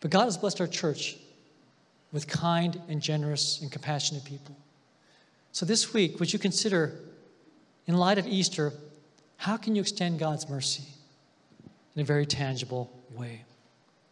But 0.00 0.10
God 0.10 0.24
has 0.24 0.36
blessed 0.36 0.60
our 0.60 0.66
church 0.66 1.16
with 2.12 2.26
kind 2.26 2.80
and 2.88 3.00
generous 3.00 3.60
and 3.60 3.70
compassionate 3.70 4.24
people. 4.24 4.56
So 5.52 5.66
this 5.66 5.92
week, 5.92 6.18
would 6.20 6.32
you 6.32 6.38
consider, 6.38 6.94
in 7.86 7.96
light 7.96 8.18
of 8.18 8.26
Easter, 8.26 8.72
how 9.36 9.56
can 9.56 9.74
you 9.74 9.82
extend 9.82 10.18
God's 10.18 10.48
mercy 10.48 10.84
in 11.94 12.02
a 12.02 12.04
very 12.04 12.26
tangible 12.26 12.90
way? 13.14 13.42